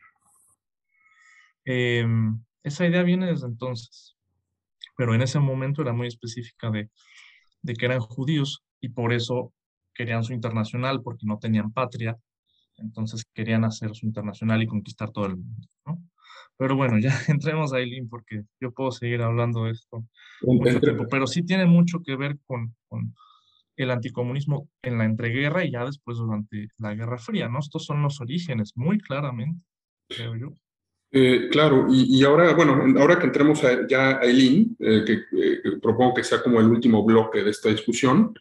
[1.66, 4.18] Em, esa idea viene desde entonces,
[4.97, 6.89] pero en ese momento era muy específica de,
[7.61, 9.53] de que eran judíos y por eso
[9.93, 12.18] querían su internacional porque no tenían patria,
[12.78, 16.01] entonces querían hacer su internacional y conquistar todo el mundo, ¿no?
[16.57, 20.05] Pero bueno, ya entremos a Eileen porque yo puedo seguir hablando de esto
[20.41, 23.13] mucho tiempo, pero sí tiene mucho que ver con, con,
[23.76, 27.57] el anticomunismo en la entreguerra y ya después durante la Guerra Fría, ¿no?
[27.57, 29.65] Estos son los orígenes, muy claramente,
[30.07, 30.53] creo yo.
[31.11, 35.13] Eh, claro, y, y, ahora, bueno, ahora que entremos a, ya a Eileen, eh, que
[35.13, 38.34] eh, propongo que sea como el último bloque de esta discusión,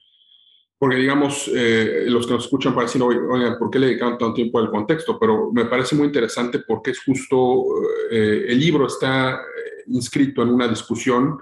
[0.83, 4.35] porque digamos, eh, los que nos escuchan para decir, oigan, ¿por qué le dedican tanto
[4.35, 5.16] tiempo al contexto?
[5.16, 7.66] Pero me parece muy interesante porque es justo,
[8.11, 11.39] eh, el libro está eh, inscrito en una discusión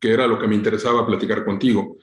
[0.00, 1.98] que era lo que me interesaba platicar contigo.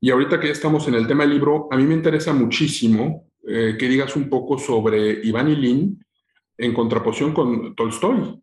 [0.00, 3.30] Y ahorita que ya estamos en el tema del libro, a mí me interesa muchísimo
[3.44, 6.04] que digas un poco sobre Iván Ilín
[6.58, 8.42] en contraposición con Tolstoy,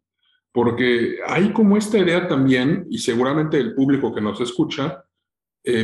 [0.53, 5.03] porque hay como esta idea también, y seguramente el público que nos escucha,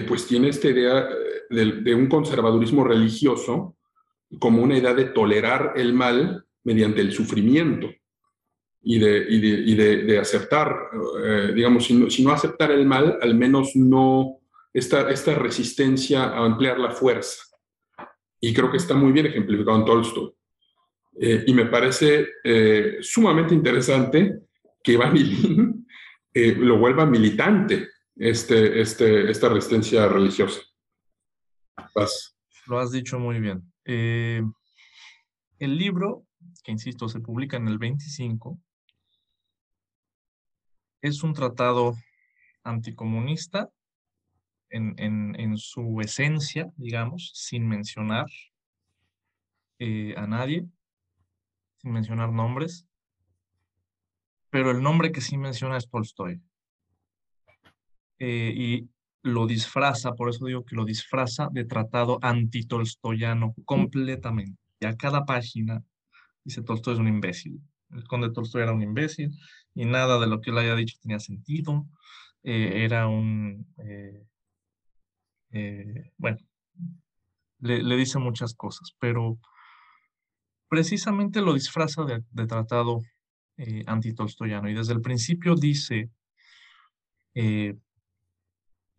[0.07, 1.07] pues tiene esta idea
[1.49, 3.75] de, un conservadurismo religioso
[4.39, 7.89] como una idea de tolerar el mal mediante el sufrimiento
[8.81, 10.75] y de, y de, aceptar,
[11.23, 14.37] eh, digamos, si no, aceptar el mal, al menos no
[14.73, 17.43] esta, esta resistencia a emplear la fuerza.
[18.39, 20.31] Y creo que está muy bien ejemplificado en Tolstoy.
[21.19, 24.39] Eh, y me parece eh, sumamente interesante
[24.81, 25.85] que Iván
[26.33, 30.59] lo vuelva militante, este, este, esta resistencia religiosa.
[32.67, 33.71] Lo has dicho muy bien.
[33.85, 34.43] Eh,
[35.57, 36.27] el libro,
[36.63, 38.59] que insisto, se publica en el 25,
[41.01, 41.95] es un tratado
[42.63, 43.71] anticomunista
[44.69, 48.27] en, en, su esencia, digamos, sin mencionar
[49.79, 50.67] eh, a nadie,
[51.77, 52.85] sin mencionar nombres,
[54.51, 56.41] pero el nombre que sí menciona es Tolstoy.
[58.19, 58.89] Eh, y
[59.23, 64.59] lo disfraza, por eso digo que lo disfraza de tratado antitolstoyano completamente.
[64.79, 65.83] Y a cada página
[66.43, 67.61] dice Tolstoy es un imbécil.
[67.91, 69.31] El conde Tolstoy era un imbécil
[69.75, 71.87] y nada de lo que él haya dicho tenía sentido.
[72.43, 73.67] Eh, era un...
[73.77, 74.23] Eh,
[75.51, 76.37] eh, bueno,
[77.59, 79.39] le, dice muchas cosas, pero
[80.69, 83.01] precisamente lo disfraza de, de tratado
[83.87, 86.09] antitolstoyano y desde el principio dice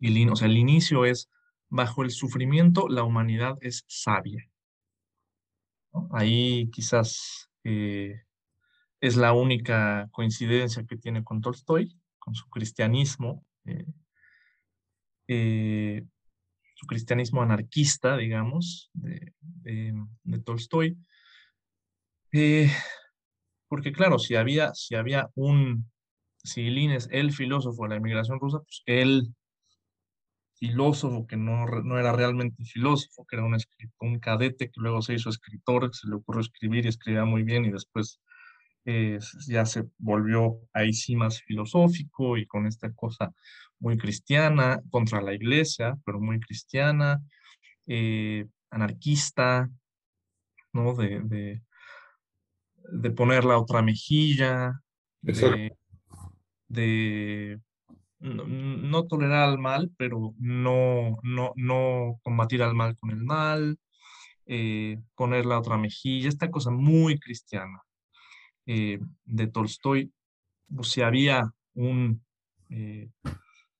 [0.01, 1.29] Y o sea, el inicio es,
[1.69, 4.49] bajo el sufrimiento la humanidad es sabia.
[6.11, 8.23] Ahí quizás eh,
[8.99, 13.85] es la única coincidencia que tiene con Tolstoy, con su cristianismo, eh,
[15.27, 16.03] eh,
[16.73, 19.33] su cristianismo anarquista, digamos, de,
[20.43, 20.97] Tolstoy.
[23.67, 25.91] porque claro, si había, si había un,
[26.43, 29.35] si Ilín es el filósofo de la inmigración rusa, pues él
[30.61, 33.57] filósofo que no, no era realmente filósofo, que era un,
[34.01, 37.41] un cadete que luego se hizo escritor, que se le ocurrió escribir y escribía muy
[37.41, 38.21] bien y después
[38.85, 43.33] eh, ya se volvió ahí sí más filosófico y con esta cosa
[43.79, 47.19] muy cristiana, contra la iglesia, pero muy cristiana,
[47.87, 49.67] eh, anarquista,
[50.73, 50.93] ¿no?
[50.93, 51.63] De, de,
[52.91, 54.79] de, poner la otra mejilla,
[55.21, 55.75] de,
[56.67, 57.59] de
[58.21, 63.77] no, tolerar al mal, pero no, no, no combatir al mal con el mal,
[64.45, 67.81] eh, poner la otra mejilla, esta cosa muy cristiana
[68.65, 70.13] eh, de Tolstoy.
[70.83, 72.23] Si había un
[72.69, 73.09] eh,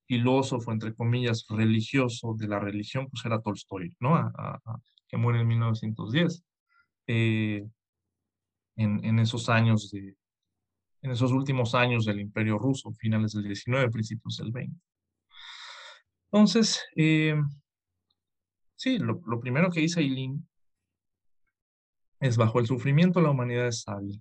[0.05, 4.31] filósofo, entre comillas, religioso de la religión, pues era Tolstoy, ¿no?
[5.07, 6.43] que muere en 1910.
[7.07, 7.71] en,
[8.77, 10.15] en esos años de,
[11.01, 14.79] en esos últimos años del Imperio Ruso, finales del 19, principios del 20.
[16.31, 17.35] Entonces, eh,
[18.75, 20.47] sí, lo, primero que dice Eileen
[22.19, 24.17] es bajo el sufrimiento la humanidad es sabia.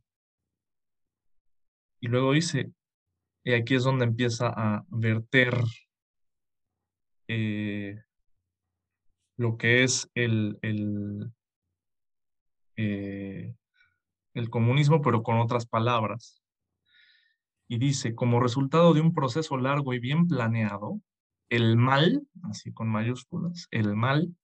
[2.01, 2.73] Y luego dice,
[3.45, 5.55] y aquí es donde empieza a verter
[7.29, 7.97] eh,
[9.37, 10.59] lo que es el,
[12.77, 13.55] eh,
[14.35, 16.40] el comunismo, pero con otras palabras
[17.71, 21.01] y dice, como resultado de un proceso largo y bien planeado,
[21.51, 24.35] el mal, así con mayúsculas, el mal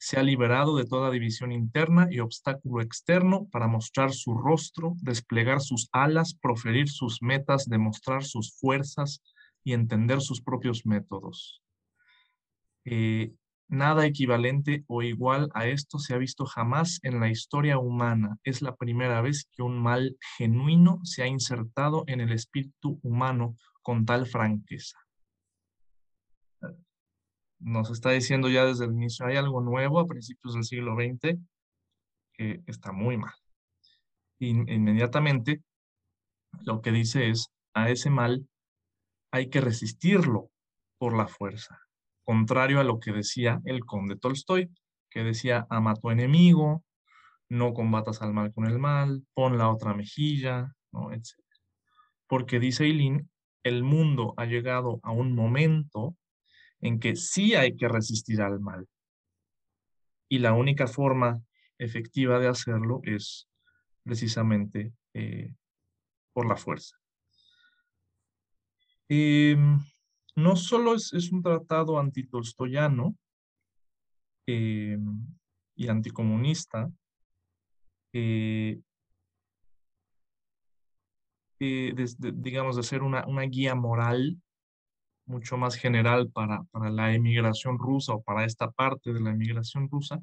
[0.00, 5.60] se ha liberado de toda división interna y obstáculo externo para mostrar su rostro, desplegar
[5.60, 9.22] sus alas, proferir sus metas, demostrar sus fuerzas
[9.62, 11.62] y entender sus propios métodos.
[12.84, 13.32] Eh,
[13.68, 18.38] Nada equivalente o igual a esto se ha visto jamás en la historia humana.
[18.44, 23.56] Es la primera vez que un mal genuino se ha insertado en el espíritu humano
[23.82, 24.98] con tal franqueza.
[27.58, 31.38] Nos está diciendo ya desde el inicio, hay algo nuevo a principios del siglo XX
[32.34, 33.34] que está muy mal.
[34.40, 35.62] Inmediatamente
[36.60, 38.46] lo que dice es, a ese mal
[39.32, 40.50] hay que resistirlo
[40.98, 41.83] por la fuerza
[42.24, 44.70] contrario a lo que decía el conde Tolstoy,
[45.10, 46.84] que decía, ama tu enemigo,
[47.48, 50.74] no combatas al mal con el mal, pon la otra mejilla,
[51.12, 51.38] etc.
[52.26, 53.30] Porque dice Eileen,
[53.62, 56.16] el mundo ha llegado a un momento
[56.80, 58.86] en que sí hay que resistir al mal.
[60.28, 61.42] Y la única forma
[61.78, 63.48] efectiva de hacerlo es
[64.02, 65.54] precisamente eh,
[66.32, 66.96] por la fuerza.
[69.08, 69.78] Em,
[70.36, 73.16] no solo es, un tratado antitolstoyano
[74.46, 74.98] eh,
[75.76, 76.90] y anticomunista,
[78.12, 78.80] eh,
[81.60, 81.94] eh,
[82.34, 84.40] digamos, de ser una, guía moral
[85.26, 90.20] mucho más general para, la emigración rusa o para esta parte de la emigración rusa.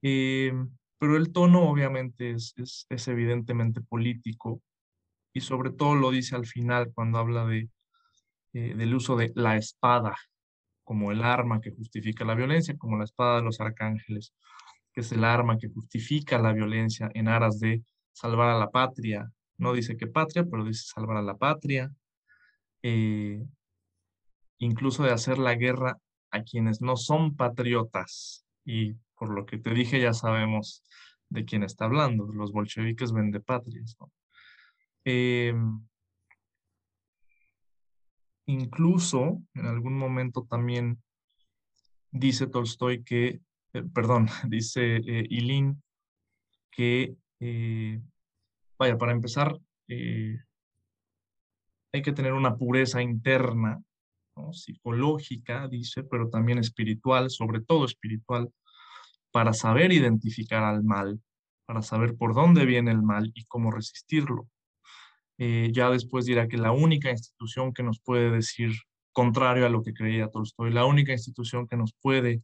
[0.00, 2.54] pero el tono obviamente es,
[2.88, 4.62] es, evidentemente político
[5.34, 7.68] y sobre todo lo dice al final cuando habla de,
[8.52, 10.16] eh, del uso de la espada
[10.84, 14.34] como el arma que justifica la violencia, como la espada de los arcángeles,
[14.92, 19.30] que es el arma que justifica la violencia en aras de salvar a la patria.
[19.56, 21.92] No dice que patria, pero dice salvar a la patria.
[22.82, 23.40] Eh,
[24.58, 25.98] incluso de hacer la guerra
[26.30, 28.44] a quienes no son patriotas.
[28.64, 30.82] Y por lo que te dije ya sabemos
[31.28, 33.96] de quién está hablando, los bolcheviques vende patrias.
[34.00, 34.10] ¿no?
[35.04, 35.54] Eh,
[38.50, 41.00] Incluso en algún momento también
[42.10, 43.40] dice Tolstoy que,
[43.72, 45.80] eh, perdón, dice eh, Ilín
[46.72, 48.00] que, eh,
[48.76, 49.56] vaya, para empezar,
[51.92, 53.80] hay que tener una pureza interna,
[54.52, 58.52] psicológica, dice, pero también espiritual, sobre todo espiritual,
[59.30, 61.20] para saber identificar al mal,
[61.66, 64.48] para saber por dónde viene el mal y cómo resistirlo.
[65.42, 68.72] Eh, ya después dirá que la única institución que nos puede decir,
[69.10, 72.42] contrario a lo que creía Tolstoy, la única institución que nos puede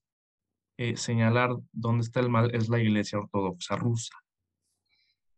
[0.78, 4.16] eh, señalar dónde está el mal es la Iglesia Ortodoxa rusa.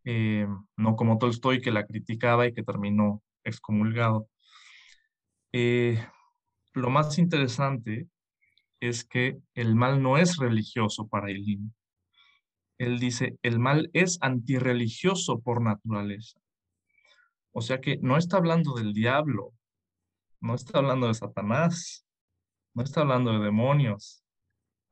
[0.05, 4.29] Eh, no como Tolstoy que la criticaba y que terminó excomulgado.
[5.53, 8.07] lo más interesante
[8.79, 11.75] es que el mal no es religioso para Eileen.
[12.79, 16.41] Él dice, el mal es antirreligioso por naturaleza.
[17.59, 19.53] O sea que no está hablando del diablo,
[20.41, 22.07] no está hablando de Satanás,
[22.73, 24.23] no está hablando de demonios.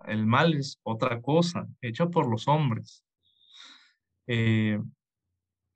[0.04, 3.04] El mal es otra cosa, hecha por los hombres.
[4.26, 4.80] Eh,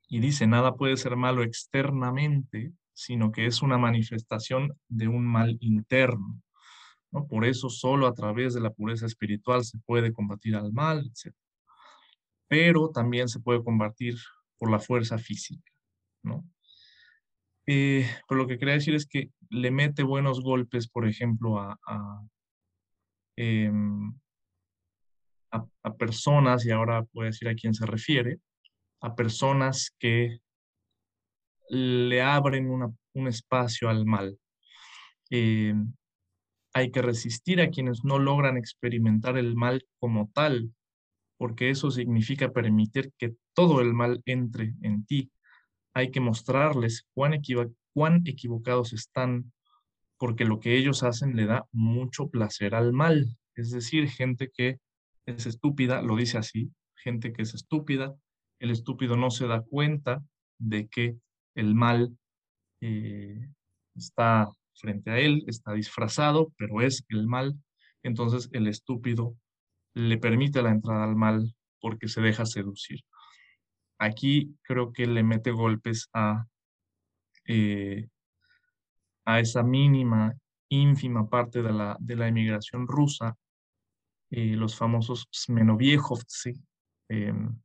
[0.09, 5.57] y dice, nada puede ser malo externamente, sino que es una manifestación de un mal
[5.61, 6.41] interno.
[7.09, 7.25] ¿no?
[7.25, 11.33] Por eso solo a través de la pureza espiritual se puede combatir al mal, etc.
[12.49, 14.17] Pero también se puede combatir
[14.57, 15.71] por la fuerza física.
[16.23, 16.43] ¿no?
[17.67, 21.77] Eh, pero lo que quería decir es que le mete buenos golpes, por ejemplo, a,
[21.87, 22.21] a,
[23.37, 24.13] em,
[25.83, 28.39] a personas, y ahora voy a decir a quién se refiere,
[29.01, 30.39] a personas que
[31.69, 32.69] le abren
[33.13, 34.37] un espacio al mal.
[35.29, 35.73] Eh,
[36.73, 40.73] hay que resistir a quienes no logran experimentar el mal como tal,
[41.37, 45.31] porque eso significa permitir que todo el mal entre en ti.
[45.93, 49.51] Hay que mostrarles cuán, equivocados están,
[50.17, 53.37] porque lo que ellos hacen le da mucho placer al mal.
[53.55, 54.79] Es decir, gente que
[55.25, 58.15] es estúpida, lo dice así, gente que es estúpida,
[58.59, 60.23] el estúpido no se da cuenta
[60.57, 61.17] de que
[61.55, 62.17] el mal
[62.81, 63.49] eh,
[63.95, 67.55] está frente a él, está disfrazado, pero es el mal.
[68.03, 69.35] Entonces el estúpido
[69.93, 73.01] le permite la entrada al mal porque se deja seducir.
[74.01, 76.47] Aquí creo que le mete golpes a,
[77.45, 78.09] eh,
[79.25, 80.33] a esa mínima,
[80.69, 83.37] ínfima parte de la, de la emigración rusa,
[84.31, 86.55] eh, los famosos Smenoviejovцы,
[87.09, 87.55] em,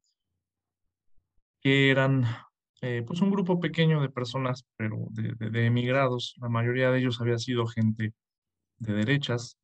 [1.63, 2.25] que eran
[2.83, 6.35] eh, pues un grupo pequeño de personas, pero de, emigrados.
[6.43, 8.13] La mayoría de ellos había sido gente
[8.79, 9.57] de derechas,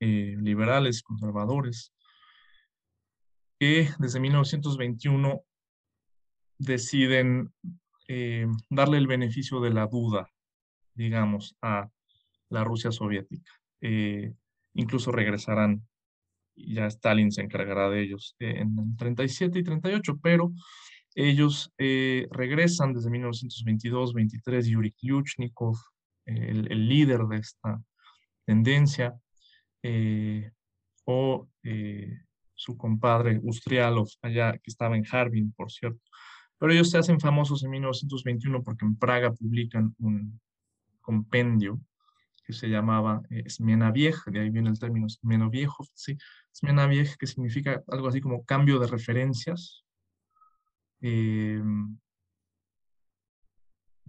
[0.00, 1.92] eh, liberales, conservadores,
[3.58, 5.42] que desde 1921
[6.58, 7.52] deciden
[8.08, 10.28] eh, darle el beneficio de la duda,
[10.94, 11.88] digamos, a
[12.50, 13.52] la Rusia soviética.
[14.74, 15.86] incluso regresarán
[16.56, 20.52] ya Stalin se encargará de ellos en 37 y 38, pero
[21.14, 25.76] ellos eh, regresan desde 1922-23, Yuri Yuchnikov,
[26.24, 27.82] el, líder de esta
[28.44, 29.14] tendencia,
[29.82, 30.50] eh,
[31.04, 32.18] o eh,
[32.56, 36.00] su compadre Ustrialov, allá que estaba en Harbin, por cierto.
[36.58, 40.40] Pero ellos se hacen famosos en 1921 porque en Praga publican un
[41.00, 41.80] compendio
[42.44, 46.16] que se llamaba eh, de ahí viene el término Smena Viejo, sí,
[46.54, 49.84] Smena que significa algo así como cambio de referencias.
[51.00, 51.98] Em,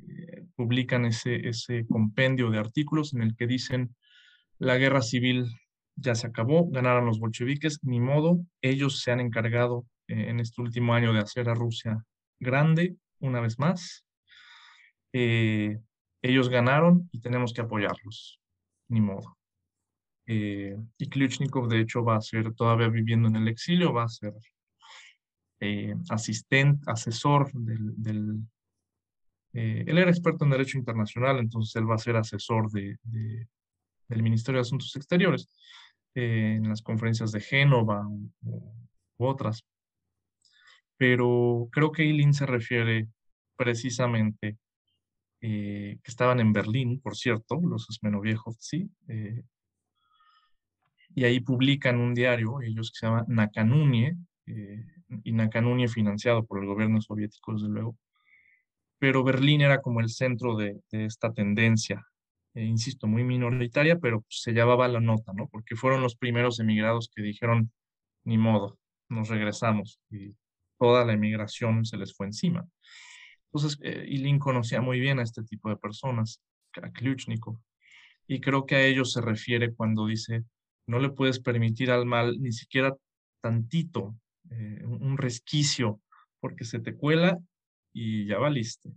[0.07, 3.95] eh, publican ese, ese compendio de artículos en el que dicen
[4.57, 5.47] la guerra civil
[5.97, 10.61] ya se acabó, ganaron los bolcheviques, ni modo, ellos se han encargado eh, en este
[10.61, 12.03] último año de hacer a Rusia
[12.39, 14.05] grande una vez más.
[15.11, 15.79] Eh,
[16.21, 18.39] ellos ganaron y tenemos que apoyarlos,
[18.89, 19.37] ni modo.
[20.27, 24.09] Eh, y Kliuchnikov, de hecho, va a ser, todavía viviendo en el exilio, va a
[24.09, 24.33] ser
[26.09, 28.43] asistente, asesor del...
[29.53, 32.95] Él era experto en Derecho Internacional, entonces él va a ser asesor de,
[34.07, 35.49] del Ministerio de Asuntos Exteriores
[36.18, 38.31] en las conferencias de Génova u,
[39.18, 39.64] otras.
[40.98, 43.07] Pero creo que Eileen se refiere
[43.56, 44.57] precisamente
[45.41, 49.44] eh, que estaban en Berlín, por cierto, los Smenoviejov, sí, eh,
[51.15, 54.15] y ahí publican un diario, ellos que se llama Nakanunie,
[54.48, 54.85] eh,
[55.23, 57.98] y Nakanunie financiado por el gobierno soviético, desde luego,
[58.99, 62.06] pero Berlín era como el centro de, esta tendencia,
[62.63, 65.47] insisto, muy minoritaria, pero se llevaba la nota, ¿no?
[65.47, 67.71] Porque fueron los primeros emigrados que dijeron,
[68.23, 68.77] ni modo,
[69.09, 70.35] nos regresamos, y
[70.79, 72.67] toda la emigración se les fue encima.
[73.51, 76.41] Entonces, eh, conocía muy bien a este tipo de personas,
[76.81, 77.59] a Kliuchnikov,
[78.27, 80.43] y creo que a ellos se refiere cuando dice,
[80.88, 82.95] no le puedes permitir al mal ni siquiera
[83.41, 84.15] tantito,
[84.51, 86.01] eh, un resquicio,
[86.39, 87.38] porque se te cuela
[87.93, 88.91] y ya valiste.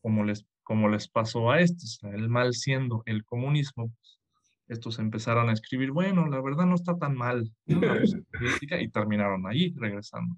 [0.00, 4.20] Como les, como les pasó a estos, el mal siendo el comunismo, pues,
[4.68, 7.52] estos empezaron a escribir, bueno, la verdad no está tan mal,
[8.80, 10.34] y terminaron ahí regresando.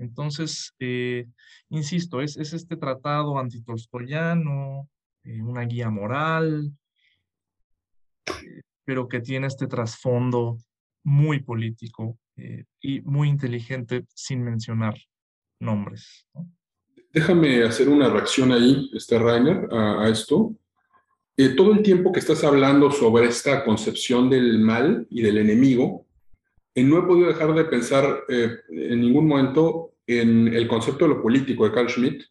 [0.00, 1.26] Entonces, eh,
[1.68, 4.88] insisto, es, este tratado antitolstoyano,
[5.24, 6.72] eh, una guía moral,
[8.26, 10.56] eh, pero que tiene este trasfondo
[11.04, 12.18] muy político
[12.80, 14.94] y muy inteligente sin mencionar
[15.60, 16.26] nombres.
[17.12, 20.54] Déjame hacer una reacción ahí, este Rainer, a, esto.
[21.36, 26.06] eh, todo el tiempo que estás hablando sobre esta concepción del mal y del enemigo,
[26.72, 31.14] eh, no he podido dejar de pensar eh, en ningún momento en el concepto de
[31.14, 32.22] lo político de Carl Schmitt,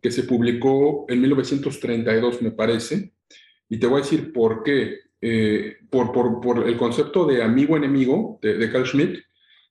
[0.00, 3.14] que se publicó en 1932, me parece,
[3.68, 5.00] y te voy a decir por qué.
[5.90, 9.24] por, por, por, el concepto de amigo-enemigo de, de, Carl Schmitt,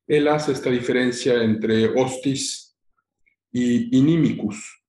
[0.08, 2.63] él hace esta diferencia entre hostis
[3.54, 4.84] y inimicus.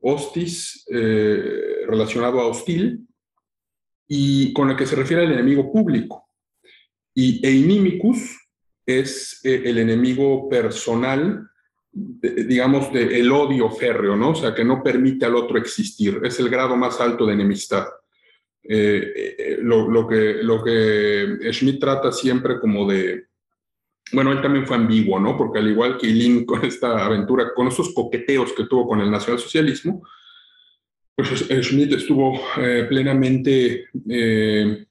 [0.00, 3.08] Hostis relacionado a hostil
[4.08, 6.28] y con el que se refiere al enemigo público.
[7.14, 8.48] Y e inimicus
[8.86, 11.46] es eh, el enemigo personal,
[11.92, 14.30] digamos, del el odio férreo, ¿no?
[14.30, 16.20] O sea, que no permite al otro existir.
[16.24, 17.86] Es el grado más alto de enemistad.
[18.62, 23.26] Eh, eh, lo, lo, que, lo que Schmidt trata siempre como de,
[24.12, 25.36] bueno, él también fue ambiguo, ¿no?
[25.36, 29.10] Porque al igual que Ilin con esta aventura, con esos coqueteos que tuvo con el
[29.10, 30.02] nacionalsocialismo,
[31.14, 34.86] pues Schmidt estuvo eh, plenamente eh,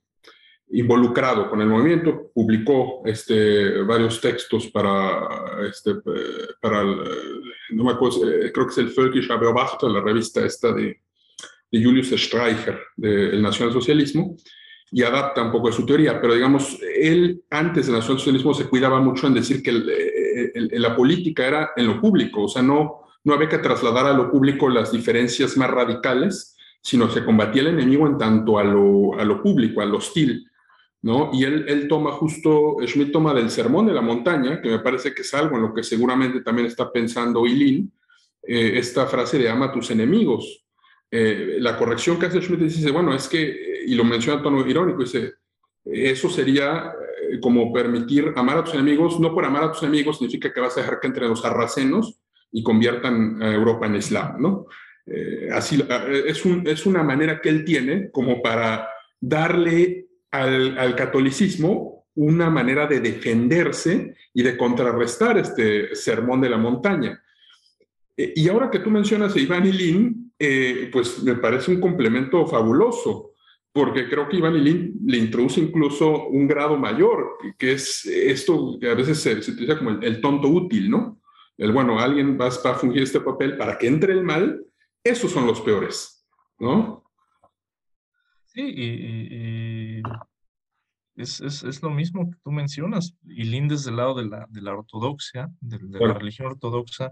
[0.72, 5.26] involucrado con el movimiento, publicó este, varios textos para,
[5.69, 5.95] este,
[6.60, 11.02] para no me acuerdo, eh, creo que es el Völkischer Beobachter, la revista esta de,
[11.72, 14.35] de Julius Streicher, del nacionalsocialismo,
[14.91, 18.99] y adapta un poco de su teoría, pero digamos, él antes del nacionalsocialismo se cuidaba
[19.01, 19.73] mucho en decir que
[20.72, 24.31] la política era en lo público, o sea, no no había que trasladar a lo
[24.31, 29.26] público las diferencias más radicales, sino se combatía el enemigo en tanto a lo, a
[29.26, 30.49] lo público, al hostil.
[31.01, 31.31] ¿no?
[31.34, 35.14] Y él, él toma justo, Schmidt toma del sermón de la montaña, que me parece
[35.14, 37.91] que es algo en lo que seguramente también está pensando Ilin,
[38.43, 40.65] eh, esta frase de ama a tus enemigos.
[41.09, 44.67] Eh, la corrección que hace Schmidt dice, bueno, es que, y lo menciona en tono
[44.67, 45.35] irónico, dice,
[45.85, 46.91] eso sería
[47.29, 50.59] eh, como permitir amar a tus enemigos, no por amar a tus enemigos significa que
[50.59, 52.19] vas a dejar que entre los sarracenos
[52.51, 54.65] y conviertan a Europa en Islam, ¿no?
[55.05, 55.81] Eh, así,
[56.25, 58.89] es, un, es, una manera que él tiene como para
[59.21, 67.21] darle al, catolicismo una manera de defenderse y de contrarrestar este sermón de la montaña.
[68.17, 73.31] Y ahora que tú mencionas a Iván Ilín, eh, pues me parece un complemento fabuloso,
[73.72, 78.89] porque creo que Iván Ilín le introduce incluso un grado mayor, que es esto que
[78.89, 81.18] a veces se, se utiliza como el, el tonto útil, ¿no?
[81.57, 84.64] el bueno, alguien va, a fungir este papel para que entre el mal,
[85.03, 86.26] esos son los peores,
[86.59, 87.03] ¿no?
[88.45, 90.01] Sí, y,
[91.15, 94.61] es, es, es, lo mismo que tú mencionas, y lindes del lado de la, de
[94.61, 97.11] la ortodoxia, de, la religión ortodoxa.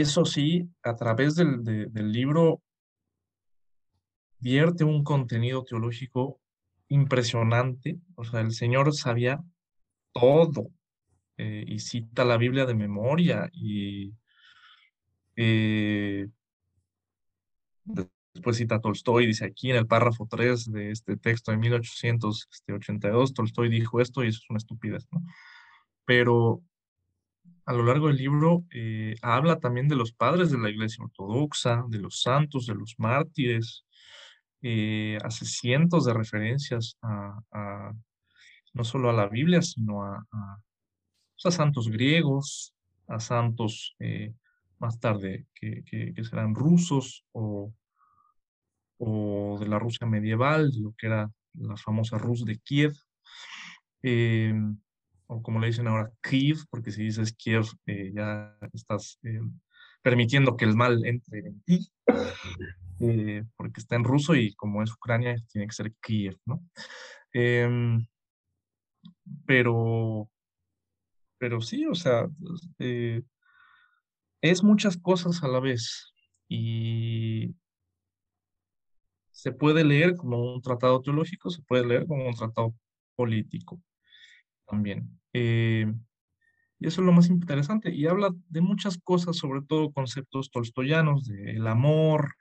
[0.00, 2.62] Eso sí, a través del, del libro
[4.38, 6.40] vierte un contenido teológico
[6.88, 9.42] impresionante, o sea, el Señor sabía
[10.12, 10.70] todo,
[11.36, 14.12] eh, y cita la Biblia de memoria y
[15.34, 16.28] eh,
[18.32, 23.34] después cita a Tolstoy, dice aquí en el párrafo 3 de este texto de 1882,
[23.34, 25.24] Tolstoy dijo esto y eso es una estupidez, ¿no?
[26.04, 26.62] Pero
[27.66, 31.84] a lo largo del libro eh, habla también de los padres de la iglesia ortodoxa,
[31.88, 33.84] de los santos, de los mártires,
[35.22, 37.92] hace cientos de referencias a,
[38.72, 40.26] no solo a la Biblia, sino a,
[41.44, 42.74] a santos griegos,
[43.08, 44.32] a santos eh,
[44.78, 47.72] más tarde que, serán rusos o,
[49.60, 52.94] de la Rusia medieval, lo que era la famosa Rus de Kiev,
[54.02, 54.54] eh,
[55.26, 59.18] o como le dicen ahora, Kiev, porque si dices Kiev eh, ya estás
[60.02, 61.90] permitiendo que el mal entre en ti,
[63.56, 66.62] porque está en ruso y como es Ucrania tiene que ser Kiev, ¿no?
[67.32, 68.06] Em,
[69.46, 70.30] pero
[71.38, 72.28] pero sí, o sea,
[72.78, 73.22] eh,
[74.40, 76.12] es muchas cosas a la vez
[76.48, 77.54] y
[79.30, 82.74] se puede leer como un tratado teológico, se puede leer como un tratado
[83.16, 83.82] político
[84.74, 85.08] también.
[85.32, 85.86] Eh,
[86.80, 87.94] y eso es lo más interesante.
[87.94, 92.34] Y habla de muchas cosas, sobre todo conceptos tolstoyanos, del amor,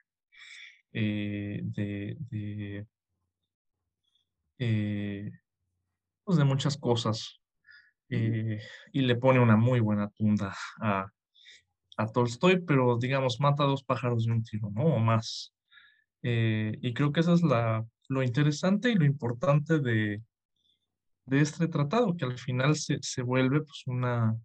[0.94, 2.88] eh, de, de,
[6.24, 7.42] pues de muchas cosas
[8.10, 8.60] eh,
[8.92, 11.08] y le pone una muy buena tunda a,
[11.98, 14.84] a, Tolstoy, pero digamos, mata dos pájaros de un tiro, ¿no?
[14.84, 15.54] O más.
[16.22, 20.22] Eh, y creo que eso es la, lo interesante y lo importante de,
[21.26, 24.36] de este tratado, que al final se, se vuelve pues, una,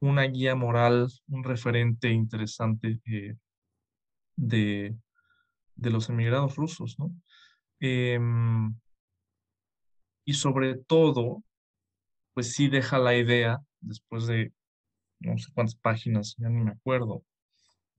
[0.00, 3.36] una guía moral, un referente interesante eh,
[4.36, 4.96] de,
[5.76, 7.14] de los emigrados rusos, ¿no?
[7.80, 8.74] Em,
[10.24, 11.42] y sobre todo,
[12.34, 14.52] pues sí deja la idea, después de
[15.20, 17.24] no sé cuántas páginas, ya ni me acuerdo,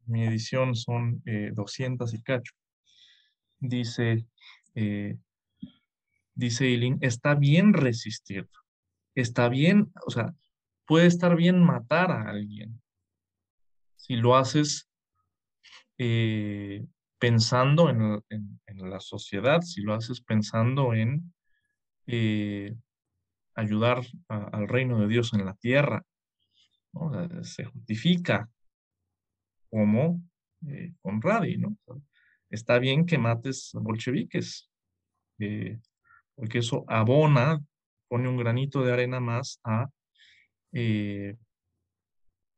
[0.05, 1.23] mi edición son
[1.53, 2.53] 200 eh, y cacho,
[3.59, 4.25] dice,
[4.75, 5.17] eh,
[6.35, 8.47] dice Eileen, está bien resistir,
[9.15, 10.33] está bien, o sea,
[10.85, 12.81] puede estar bien matar a alguien
[13.95, 14.89] si lo haces
[15.97, 16.85] eh,
[17.19, 18.21] pensando en,
[18.67, 21.33] la sociedad, si lo haces pensando en
[22.05, 22.75] eh,
[23.55, 26.05] ayudar al reino de Dios en la tierra.
[27.43, 28.49] se justifica
[29.69, 30.21] como
[30.67, 31.77] eh, con ¿no?
[32.49, 34.69] Está bien que mates bolcheviques,
[35.39, 35.79] eh,
[36.35, 37.59] porque eso abona,
[38.07, 39.87] pone un granito de arena más a,
[40.71, 41.35] eh,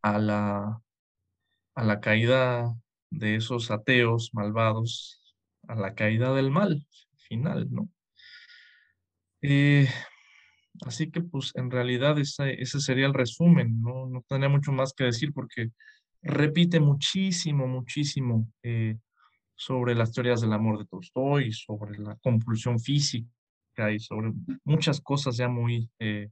[0.02, 0.82] a, la,
[1.76, 2.74] a la caída
[3.10, 5.36] de esos ateos malvados,
[5.68, 6.86] a la caída del mal
[7.28, 7.90] final, ¿no?
[10.86, 14.08] así que pues en realidad ese, ese sería el resumen, ¿no?
[14.08, 15.70] No tendría mucho más que decir porque
[16.24, 18.98] repite muchísimo, muchísimo eh,
[19.56, 23.35] sobre las teorías del amor de Tolstoy, sobre la compulsión física
[23.92, 24.32] y sobre
[24.64, 26.30] muchas cosas ya muy, eh,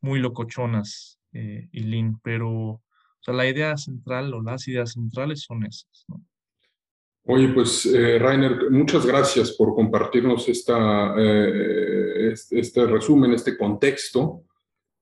[0.00, 2.82] muy locochonas, eh, Lin, pero o
[3.20, 6.06] sea, la idea central o las ideas centrales son esas.
[7.24, 14.44] Oye, pues eh, Rainer, muchas gracias por compartirnos esta, este, este, resumen, este contexto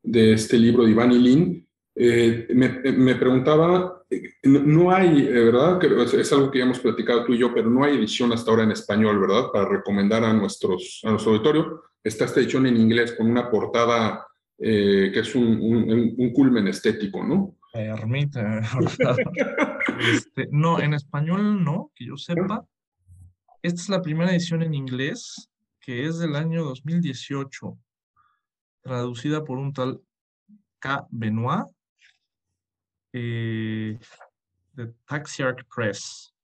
[0.03, 1.66] de este libro de Iván Ilin.
[1.99, 5.83] Eh, me, preguntaba, eh, no hay, eh, ¿verdad?
[6.15, 8.65] Es algo que ya hemos platicado tú y yo, pero no hay edición hasta ahora
[8.65, 9.47] en español, ¿verdad?
[9.51, 11.85] Para recomendar a, nuestros, a nuestro auditorio.
[12.05, 14.27] Está esta edición en inglés con una portada
[14.59, 17.57] que es un, culmen estético, ¿no?
[17.75, 18.61] Ermita,
[20.15, 22.65] este, no, en español no, que yo sepa.
[23.63, 25.51] Esta es la primera edición en inglés,
[25.81, 27.77] que es del año 2018,
[28.83, 30.01] traducida por un tal
[30.79, 31.07] K.
[31.11, 31.67] Benoit
[33.13, 33.99] eh,
[34.73, 36.35] de Taxiarch Press.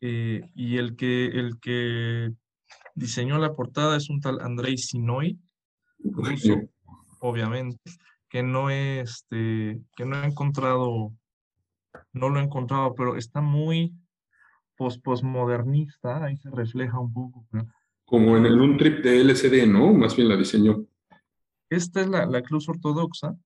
[0.00, 2.32] Eh, y el que, el que
[2.94, 5.38] diseñó la portada es un tal Andrei Sinoy,
[7.20, 7.78] obviamente,
[8.28, 11.12] que no, este, que no he encontrado,
[12.12, 13.92] no lo he encontrado, pero está muy
[14.76, 17.44] post postmodernista, ahí se refleja un poco.
[18.04, 19.92] Como en el, un trip de LCD, ¿no?
[19.92, 20.84] Más bien la diseñó.
[21.68, 23.36] Esta es la, la cruz ortodoxa,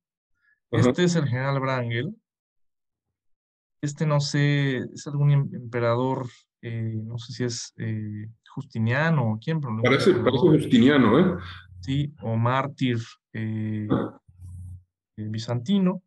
[0.73, 2.17] este es el general Brangel.
[3.83, 6.29] Este no sé, es algún em, emperador,
[6.63, 9.61] eh, no sé si es eh, Justiniano o quién.
[9.61, 11.39] Pero parece, parece Justiniano, ¿eh?
[11.81, 12.99] Sí, o mártir
[13.33, 13.89] eh,
[15.17, 16.03] bizantino.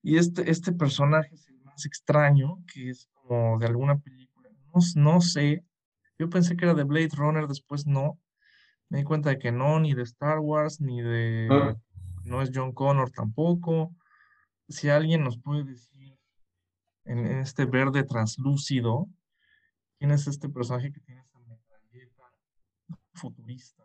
[0.00, 4.48] Y este, este personaje es el más extraño, que es como de alguna película.
[4.72, 5.64] No, no sé,
[6.18, 8.18] yo pensé que era de Blade Runner, después no.
[8.88, 11.48] Me di cuenta de que no, ni de Star Wars, ni de...
[11.50, 11.76] Ah
[12.24, 13.94] no es John Connor tampoco.
[14.68, 16.18] Si alguien nos puede decir
[17.04, 19.08] en, este verde translúcido,
[19.98, 22.30] quién es este personaje que tiene esa metralleta
[23.14, 23.84] futurista,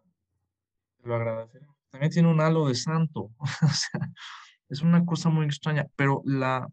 [0.97, 1.67] te lo agradeceré.
[1.89, 3.31] También tiene un halo de santo,
[4.69, 6.67] es una cosa muy extraña, pero la,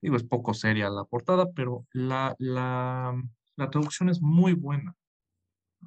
[0.00, 3.14] digo, es poco seria la portada, pero la, la,
[3.56, 4.94] la traducción es muy buena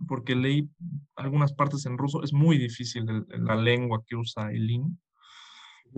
[0.08, 0.70] porque leí
[1.16, 5.00] algunas partes en ruso, es muy difícil la lengua que usa Elin,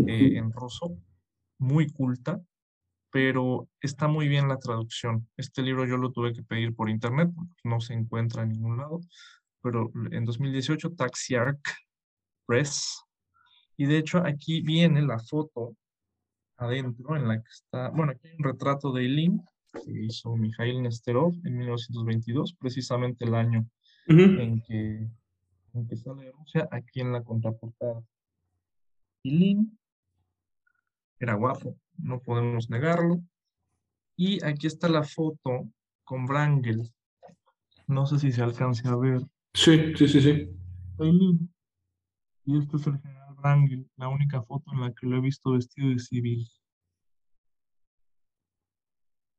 [0.06, 0.98] eh, en ruso,
[1.58, 2.42] muy culta,
[3.12, 5.28] pero está muy bien la traducción.
[5.38, 7.30] Este libro yo lo tuve que pedir por internet,
[7.64, 9.00] no se encuentra en ningún lado,
[9.62, 11.62] pero en 2018 Taxiarch
[12.46, 13.04] Press,
[13.76, 15.76] y de hecho aquí viene la foto
[16.58, 19.42] adentro en la que está, bueno, aquí hay un retrato de Eileen
[19.84, 23.68] que hizo Mikhail Nesterov en 1922, precisamente el año
[24.08, 25.08] en, que,
[25.74, 28.04] en que sale Rusia, aquí en la contraportada.
[29.24, 29.77] Eileen
[31.20, 33.22] era guapo, no podemos negarlo.
[34.16, 35.70] Y aquí está la foto
[36.04, 36.92] con Brangel.
[37.88, 39.22] No sé si se alcance a ver.
[39.54, 40.50] Sí, sí, sí, sí.
[42.46, 45.52] Y este es el general Brangel, la única foto en la que lo he visto
[45.52, 46.48] vestido de civil.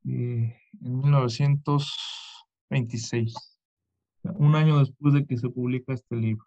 [0.03, 3.35] en 1926,
[4.23, 6.45] un año después de que se publica este libro.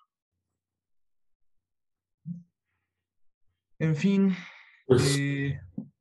[3.79, 4.35] En fin,
[4.97, 5.60] pues, eh,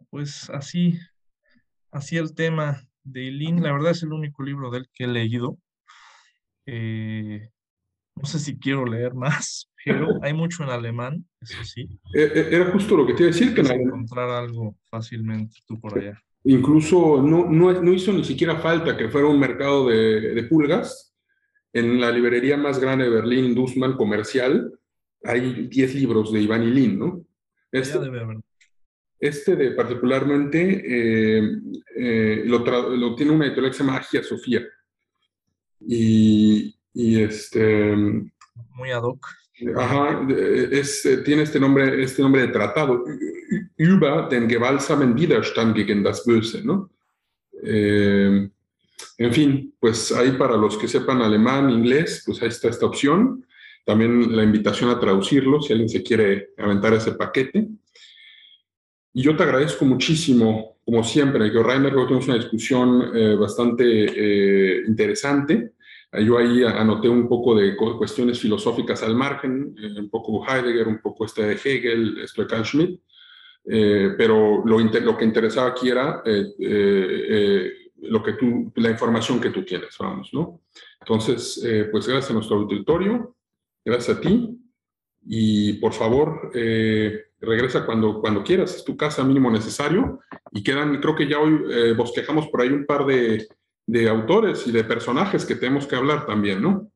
[0.10, 1.00] pues así,
[1.92, 5.58] así el tema de Lin, la verdad es el único libro del que he leído.
[6.66, 7.50] Eh,
[8.16, 11.88] no sé si quiero leer más, pero hay mucho en alemán, eso sí.
[12.14, 15.98] Eh, era justo lo que te iba a decir, que encontrar algo fácilmente tú por
[15.98, 16.22] allá.
[16.44, 21.16] Incluso no, no, hizo ni siquiera falta que fuera un mercado de, pulgas.
[21.74, 24.74] En la librería más grande de Berlín, Dussmann Comercial,
[25.24, 27.26] hay 10 libros de Iván Lin, ¿no?
[27.72, 28.38] Este, debe haber.
[29.22, 31.42] Este de particularmente eh,
[31.96, 34.68] eh, lo, tiene una editorial que se llama Agia Sofía.
[35.88, 37.96] y, este...
[38.76, 39.26] Muy ad hoc.
[39.78, 40.28] Ajá,
[40.72, 43.04] es, tiene este nombre, este nombre de tratado,
[43.78, 46.90] über den gewaltsamen Widerstand gegen das Böse, ¿no?
[47.64, 48.50] Eh,
[49.18, 53.46] en fin, pues ahí para los que sepan alemán, inglés, pues ahí está esta opción.
[53.86, 57.68] También la invitación a traducirlo, si alguien se quiere aventar ese paquete.
[59.14, 63.36] Y yo te agradezco muchísimo, como siempre, que Rainer, creo que tuvimos una discusión eh,
[63.36, 65.74] bastante eh, interesante.
[66.14, 71.00] Yo ahí anoté un poco de cuestiones filosóficas al margen, eh, un poco Heidegger, un
[71.00, 73.02] poco este de Hegel, esto de Carl Schmitt,
[73.64, 76.22] pero lo, lo, que interesaba aquí era
[78.02, 80.62] lo que tú, la información que tú quieres, vamos, ¿no?
[81.00, 81.62] Entonces,
[81.92, 83.36] pues gracias a nuestro auditorio,
[83.86, 84.61] gracias a ti,
[85.24, 90.20] y por favor, regresa cuando, cuando quieras, es tu casa mínimo necesario,
[90.52, 93.48] y quedan, creo que ya hoy bosquejamos por ahí un par de
[93.92, 96.90] de autores y de personajes que tenemos que hablar también, ¿no?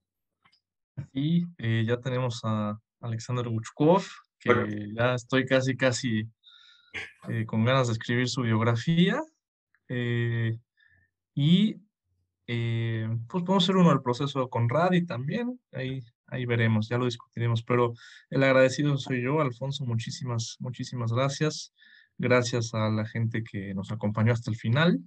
[1.13, 4.05] Sí, eh, ya tenemos a Alexander Buchkov,
[4.39, 6.29] que ya estoy casi, casi
[7.27, 9.21] eh, con ganas de escribir su biografía.
[9.89, 10.57] Eh,
[11.33, 11.75] y
[12.45, 17.63] pues podemos hacer uno del proceso con Radi también, ahí, ahí veremos, ya lo discutiremos,
[17.63, 17.93] pero
[18.29, 21.73] el agradecido soy yo, Alfonso, muchísimas, muchísimas gracias.
[22.17, 24.99] Gracias a la gente que nos acompañó hasta el final.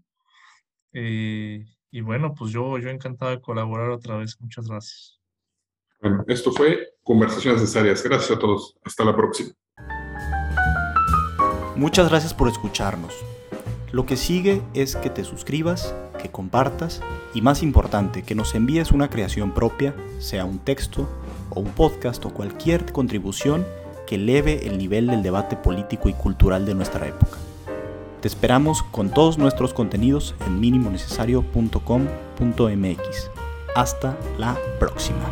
[0.93, 4.36] Eh, y bueno, pues yo, yo encantado de colaborar otra vez.
[4.40, 5.20] Muchas gracias.
[6.01, 8.03] Bueno, esto fue Conversaciones Necesarias.
[8.03, 8.77] Gracias a todos.
[8.85, 9.51] Hasta la próxima.
[11.77, 13.15] Muchas gracias por escucharnos.
[13.93, 17.01] Lo que sigue es que te suscribas, que compartas
[17.35, 21.09] y más importante, que nos envíes una creación propia, sea un texto
[21.51, 23.66] o un podcast o cualquier contribución
[24.07, 27.39] que eleve el nivel del debate político y cultural de nuestra época.
[28.20, 33.31] Te esperamos con todos nuestros contenidos en minimonecesario.com.mx.
[33.74, 35.24] Hasta la próxima.